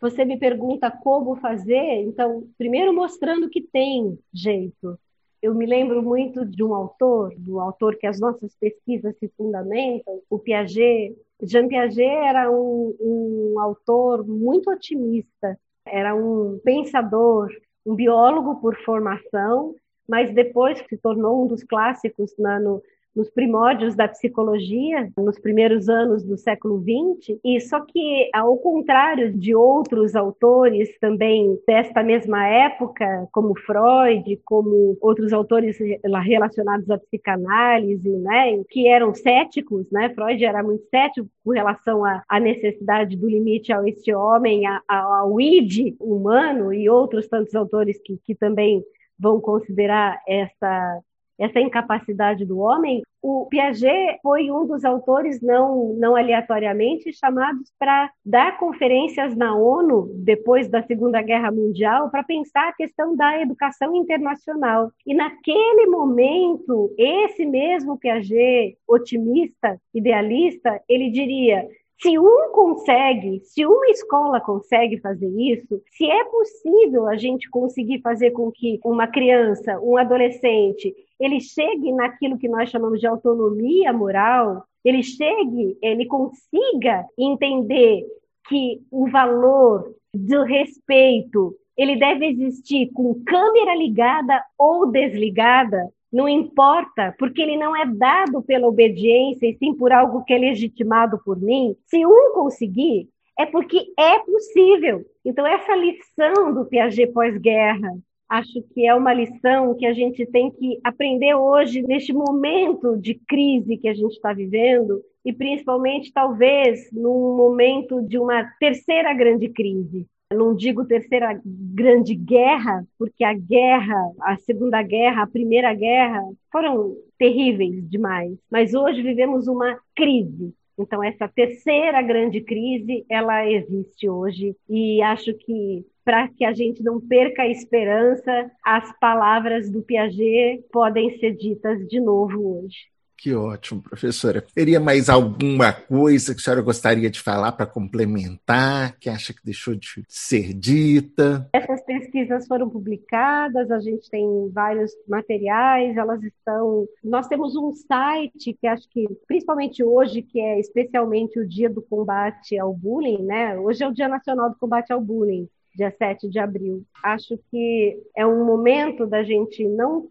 Você 0.00 0.24
me 0.24 0.38
pergunta 0.38 0.90
como 0.90 1.36
fazer, 1.36 2.02
então, 2.02 2.46
primeiro 2.58 2.92
mostrando 2.92 3.48
que 3.48 3.62
tem 3.62 4.18
jeito. 4.32 4.98
Eu 5.42 5.54
me 5.54 5.66
lembro 5.66 6.02
muito 6.02 6.44
de 6.44 6.62
um 6.62 6.74
autor, 6.74 7.34
do 7.36 7.60
autor 7.60 7.96
que 7.96 8.06
as 8.06 8.18
nossas 8.18 8.54
pesquisas 8.56 9.16
se 9.18 9.28
fundamentam, 9.36 10.20
o 10.28 10.38
Piaget, 10.38 11.16
Jean 11.42 11.68
Piaget 11.68 12.02
era 12.02 12.50
um, 12.50 12.96
um 13.00 13.60
autor 13.60 14.26
muito 14.26 14.70
otimista, 14.70 15.58
era 15.84 16.14
um 16.14 16.58
pensador, 16.64 17.48
um 17.84 17.94
biólogo 17.94 18.56
por 18.60 18.76
formação, 18.82 19.74
mas 20.08 20.34
depois 20.34 20.82
se 20.88 20.96
tornou 20.96 21.44
um 21.44 21.46
dos 21.46 21.62
clássicos 21.62 22.34
na, 22.38 22.58
no, 22.58 22.82
nos 23.16 23.30
primórdios 23.30 23.96
da 23.96 24.06
psicologia, 24.06 25.10
nos 25.16 25.38
primeiros 25.38 25.88
anos 25.88 26.22
do 26.22 26.36
século 26.36 26.78
XX, 26.78 27.38
e 27.42 27.58
só 27.60 27.80
que, 27.80 28.28
ao 28.34 28.58
contrário 28.58 29.32
de 29.32 29.54
outros 29.54 30.14
autores 30.14 30.96
também 31.00 31.58
desta 31.66 32.02
mesma 32.02 32.46
época, 32.46 33.26
como 33.32 33.58
Freud, 33.58 34.38
como 34.44 34.98
outros 35.00 35.32
autores 35.32 35.78
relacionados 36.24 36.90
à 36.90 36.98
psicanálise, 36.98 38.10
né, 38.18 38.62
que 38.68 38.86
eram 38.86 39.14
céticos, 39.14 39.90
né, 39.90 40.10
Freud 40.10 40.44
era 40.44 40.62
muito 40.62 40.84
cético 40.90 41.28
com 41.42 41.52
relação 41.52 42.04
à, 42.04 42.22
à 42.28 42.38
necessidade 42.38 43.16
do 43.16 43.28
limite 43.28 43.72
ao 43.72 43.86
este 43.86 44.12
homem, 44.12 44.62
ao 44.86 45.40
id 45.40 45.96
humano, 45.98 46.72
e 46.72 46.88
outros 46.90 47.28
tantos 47.28 47.54
autores 47.54 47.98
que, 48.04 48.18
que 48.24 48.34
também 48.34 48.82
vão 49.18 49.40
considerar 49.40 50.20
essa 50.26 51.00
essa 51.38 51.60
incapacidade 51.60 52.44
do 52.44 52.58
homem, 52.58 53.02
o 53.22 53.46
Piaget 53.46 54.20
foi 54.22 54.50
um 54.50 54.66
dos 54.66 54.84
autores, 54.84 55.40
não, 55.42 55.94
não 55.94 56.14
aleatoriamente, 56.14 57.12
chamados 57.12 57.72
para 57.78 58.10
dar 58.24 58.56
conferências 58.58 59.34
na 59.34 59.54
ONU, 59.54 60.12
depois 60.14 60.68
da 60.68 60.82
Segunda 60.82 61.20
Guerra 61.22 61.50
Mundial, 61.50 62.08
para 62.10 62.22
pensar 62.22 62.68
a 62.68 62.72
questão 62.72 63.16
da 63.16 63.40
educação 63.40 63.96
internacional. 63.96 64.92
E 65.04 65.12
naquele 65.12 65.86
momento, 65.86 66.94
esse 66.96 67.44
mesmo 67.44 67.98
Piaget, 67.98 68.78
otimista, 68.86 69.80
idealista, 69.92 70.80
ele 70.88 71.10
diria: 71.10 71.66
se 72.00 72.18
um 72.18 72.52
consegue, 72.52 73.40
se 73.44 73.64
uma 73.64 73.86
escola 73.88 74.40
consegue 74.40 74.98
fazer 74.98 75.28
isso, 75.28 75.80
se 75.90 76.04
é 76.10 76.24
possível 76.24 77.06
a 77.06 77.16
gente 77.16 77.48
conseguir 77.48 78.00
fazer 78.00 78.32
com 78.32 78.50
que 78.52 78.78
uma 78.84 79.06
criança, 79.06 79.80
um 79.80 79.96
adolescente, 79.96 80.94
ele 81.18 81.40
chegue 81.40 81.92
naquilo 81.92 82.38
que 82.38 82.48
nós 82.48 82.68
chamamos 82.68 83.00
de 83.00 83.06
autonomia 83.06 83.92
moral, 83.92 84.62
ele 84.84 85.02
chegue, 85.02 85.76
ele 85.82 86.06
consiga 86.06 87.04
entender 87.18 88.04
que 88.48 88.80
o 88.90 89.08
valor 89.08 89.94
do 90.14 90.42
respeito 90.42 91.56
ele 91.76 91.96
deve 91.96 92.26
existir 92.26 92.90
com 92.92 93.22
câmera 93.24 93.74
ligada 93.74 94.42
ou 94.58 94.90
desligada, 94.90 95.90
não 96.16 96.26
importa, 96.26 97.14
porque 97.18 97.42
ele 97.42 97.58
não 97.58 97.76
é 97.76 97.84
dado 97.84 98.42
pela 98.42 98.66
obediência 98.66 99.46
e 99.46 99.54
sim 99.58 99.74
por 99.74 99.92
algo 99.92 100.24
que 100.24 100.32
é 100.32 100.38
legitimado 100.38 101.20
por 101.22 101.38
mim. 101.38 101.76
Se 101.84 102.06
um 102.06 102.32
conseguir, 102.32 103.10
é 103.38 103.44
porque 103.44 103.92
é 103.98 104.18
possível. 104.20 105.04
Então, 105.22 105.46
essa 105.46 105.76
lição 105.76 106.54
do 106.54 106.64
Piaget 106.64 107.12
pós-guerra, 107.12 107.92
acho 108.30 108.62
que 108.72 108.86
é 108.86 108.94
uma 108.94 109.12
lição 109.12 109.74
que 109.74 109.84
a 109.84 109.92
gente 109.92 110.24
tem 110.24 110.50
que 110.50 110.80
aprender 110.82 111.34
hoje, 111.34 111.82
neste 111.82 112.14
momento 112.14 112.96
de 112.96 113.14
crise 113.28 113.76
que 113.76 113.86
a 113.86 113.94
gente 113.94 114.12
está 114.12 114.32
vivendo, 114.32 115.02
e 115.22 115.34
principalmente, 115.34 116.10
talvez, 116.14 116.90
num 116.92 117.36
momento 117.36 118.00
de 118.00 118.18
uma 118.18 118.42
terceira 118.58 119.12
grande 119.12 119.50
crise. 119.50 120.06
Não 120.32 120.54
digo 120.54 120.84
terceira 120.84 121.40
grande 121.44 122.14
guerra, 122.14 122.84
porque 122.98 123.22
a 123.22 123.32
guerra, 123.32 123.96
a 124.22 124.36
Segunda 124.38 124.82
Guerra, 124.82 125.22
a 125.22 125.26
Primeira 125.26 125.72
Guerra 125.72 126.20
foram 126.50 126.96
terríveis 127.18 127.88
demais, 127.88 128.36
mas 128.50 128.74
hoje 128.74 129.02
vivemos 129.02 129.46
uma 129.46 129.78
crise. 129.94 130.52
Então, 130.78 131.02
essa 131.02 131.26
terceira 131.26 132.02
grande 132.02 132.42
crise, 132.42 133.06
ela 133.08 133.48
existe 133.50 134.10
hoje. 134.10 134.54
E 134.68 135.00
acho 135.00 135.32
que 135.32 135.86
para 136.04 136.28
que 136.28 136.44
a 136.44 136.52
gente 136.52 136.82
não 136.82 137.00
perca 137.00 137.42
a 137.42 137.48
esperança, 137.48 138.50
as 138.62 138.92
palavras 138.98 139.70
do 139.70 139.82
Piaget 139.82 140.62
podem 140.70 141.18
ser 141.18 141.34
ditas 141.34 141.86
de 141.88 141.98
novo 141.98 142.60
hoje. 142.60 142.95
Que 143.16 143.34
ótimo, 143.34 143.82
professora. 143.82 144.44
Teria 144.54 144.78
mais 144.78 145.08
alguma 145.08 145.72
coisa 145.72 146.34
que 146.34 146.40
a 146.40 146.44
senhora 146.44 146.60
gostaria 146.60 147.08
de 147.08 147.18
falar 147.18 147.52
para 147.52 147.64
complementar, 147.64 148.98
que 148.98 149.08
acha 149.08 149.32
que 149.32 149.44
deixou 149.44 149.74
de 149.74 150.04
ser 150.06 150.52
dita? 150.52 151.48
Essas 151.52 151.82
pesquisas 151.82 152.46
foram 152.46 152.68
publicadas, 152.68 153.70
a 153.70 153.80
gente 153.80 154.10
tem 154.10 154.50
vários 154.52 154.92
materiais, 155.08 155.96
elas 155.96 156.22
estão. 156.22 156.86
Nós 157.02 157.26
temos 157.26 157.56
um 157.56 157.72
site 157.72 158.52
que 158.52 158.66
acho 158.66 158.86
que, 158.90 159.08
principalmente 159.26 159.82
hoje, 159.82 160.20
que 160.20 160.38
é 160.38 160.60
especialmente 160.60 161.40
o 161.40 161.48
dia 161.48 161.70
do 161.70 161.80
combate 161.80 162.58
ao 162.58 162.74
bullying, 162.74 163.22
né? 163.22 163.58
Hoje 163.58 163.82
é 163.82 163.88
o 163.88 163.94
Dia 163.94 164.08
Nacional 164.08 164.50
do 164.50 164.58
Combate 164.58 164.92
ao 164.92 165.00
Bullying 165.00 165.48
dia 165.76 165.94
7 165.96 166.28
de 166.28 166.38
abril. 166.38 166.84
Acho 167.02 167.38
que 167.50 168.02
é 168.16 168.26
um 168.26 168.46
momento 168.46 169.06
da 169.06 169.22
gente 169.22 169.68
não 169.68 170.08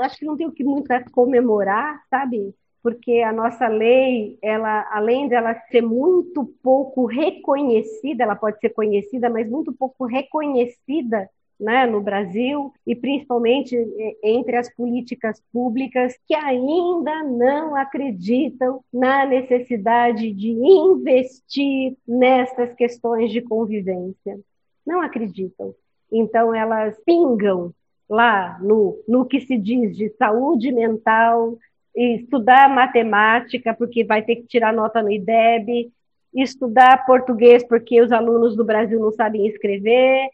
acho 0.00 0.18
que 0.18 0.24
não 0.24 0.36
tem 0.36 0.46
o 0.46 0.52
que 0.52 0.64
muito 0.64 0.88
comemorar, 1.12 2.02
sabe? 2.08 2.54
Porque 2.82 3.20
a 3.20 3.32
nossa 3.32 3.66
lei, 3.68 4.38
ela, 4.42 4.88
além 4.90 5.28
de 5.28 5.34
ela 5.34 5.54
ser 5.70 5.82
muito 5.82 6.44
pouco 6.62 7.06
reconhecida, 7.06 8.22
ela 8.22 8.36
pode 8.36 8.58
ser 8.60 8.70
conhecida, 8.70 9.28
mas 9.28 9.48
muito 9.48 9.72
pouco 9.72 10.04
reconhecida 10.06 11.28
né, 11.58 11.86
no 11.86 12.00
Brasil 12.00 12.72
e 12.86 12.94
principalmente 12.94 13.76
entre 14.22 14.56
as 14.56 14.72
políticas 14.74 15.42
públicas 15.52 16.14
que 16.26 16.34
ainda 16.34 17.24
não 17.24 17.74
acreditam 17.74 18.80
na 18.92 19.26
necessidade 19.26 20.32
de 20.32 20.50
investir 20.50 21.96
nessas 22.06 22.72
questões 22.74 23.32
de 23.32 23.40
convivência. 23.40 24.38
Não 24.86 25.00
acreditam. 25.00 25.74
Então, 26.10 26.54
elas 26.54 26.96
pingam 27.04 27.74
lá 28.08 28.58
no, 28.60 29.02
no 29.06 29.26
que 29.26 29.40
se 29.40 29.56
diz 29.56 29.96
de 29.96 30.08
saúde 30.10 30.72
mental, 30.72 31.58
estudar 31.94 32.68
matemática, 32.68 33.74
porque 33.74 34.04
vai 34.04 34.22
ter 34.22 34.36
que 34.36 34.46
tirar 34.46 34.72
nota 34.72 35.02
no 35.02 35.10
IDEB, 35.10 35.92
estudar 36.34 37.04
português, 37.04 37.64
porque 37.64 38.00
os 38.00 38.12
alunos 38.12 38.56
do 38.56 38.64
Brasil 38.64 38.98
não 39.00 39.12
sabem 39.12 39.46
escrever, 39.46 40.30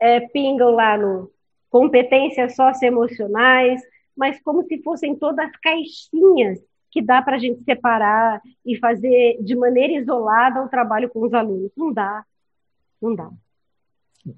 é, 0.00 0.20
pingam 0.20 0.70
lá 0.70 0.96
no 0.96 1.30
competências 1.70 2.54
socioemocionais, 2.54 3.82
mas 4.16 4.40
como 4.42 4.62
se 4.64 4.82
fossem 4.82 5.14
todas 5.14 5.50
caixinhas 5.62 6.58
que 6.90 7.02
dá 7.02 7.20
para 7.20 7.36
a 7.36 7.38
gente 7.38 7.62
separar 7.62 8.40
e 8.64 8.76
fazer 8.78 9.36
de 9.42 9.54
maneira 9.54 9.92
isolada 9.92 10.62
o 10.62 10.68
trabalho 10.68 11.10
com 11.10 11.20
os 11.20 11.34
alunos. 11.34 11.70
Não 11.76 11.92
dá, 11.92 12.24
não 13.00 13.14
dá. 13.14 13.30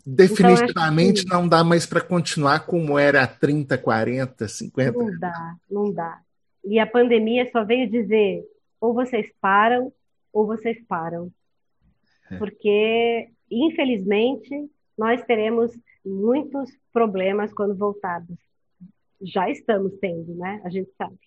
Definitivamente 0.06 1.22
então, 1.22 1.38
que... 1.38 1.42
não 1.42 1.48
dá 1.48 1.64
mais 1.64 1.86
para 1.86 2.00
continuar 2.00 2.66
como 2.66 2.98
era 2.98 3.22
há 3.22 3.26
30, 3.26 3.76
40, 3.78 4.48
50 4.48 4.92
Não 4.92 5.18
dá, 5.18 5.56
não 5.70 5.92
dá. 5.92 6.20
E 6.64 6.78
a 6.78 6.86
pandemia 6.86 7.48
só 7.50 7.64
veio 7.64 7.90
dizer: 7.90 8.44
ou 8.80 8.94
vocês 8.94 9.30
param, 9.40 9.92
ou 10.32 10.46
vocês 10.46 10.82
param. 10.86 11.32
É. 12.30 12.36
Porque, 12.38 13.30
infelizmente, 13.50 14.70
nós 14.96 15.22
teremos 15.24 15.72
muitos 16.04 16.70
problemas 16.92 17.52
quando 17.52 17.74
voltarmos. 17.74 18.38
Já 19.22 19.50
estamos 19.50 19.92
tendo, 20.00 20.34
né? 20.34 20.60
A 20.64 20.70
gente 20.70 20.90
sabe. 20.96 21.18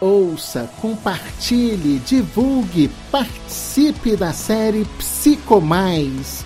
Ouça, 0.00 0.68
compartilhe, 0.80 2.00
divulgue, 2.00 2.90
participe 3.12 4.16
da 4.16 4.32
série 4.32 4.84
Psicomais 4.98 6.44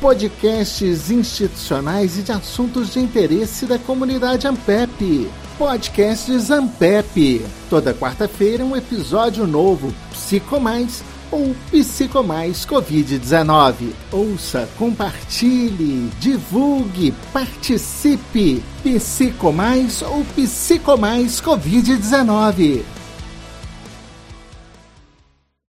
podcasts 0.00 1.10
institucionais 1.10 2.18
e 2.18 2.22
de 2.22 2.32
assuntos 2.32 2.92
de 2.92 3.00
interesse 3.00 3.66
da 3.66 3.78
comunidade 3.78 4.46
Ampep. 4.46 5.30
Podcasts 5.58 6.50
Ampep. 6.50 7.44
Toda 7.70 7.94
quarta-feira 7.94 8.64
um 8.64 8.76
episódio 8.76 9.46
novo, 9.46 9.94
Psicomais 10.10 11.02
ou 11.30 11.54
Psicomais 11.70 12.66
Covid-19. 12.66 13.92
Ouça, 14.12 14.68
compartilhe, 14.78 16.10
divulgue, 16.20 17.14
participe. 17.32 18.62
Psicomais 18.82 20.02
ou 20.02 20.24
Psicomais 20.36 21.40
Covid-19. 21.40 22.95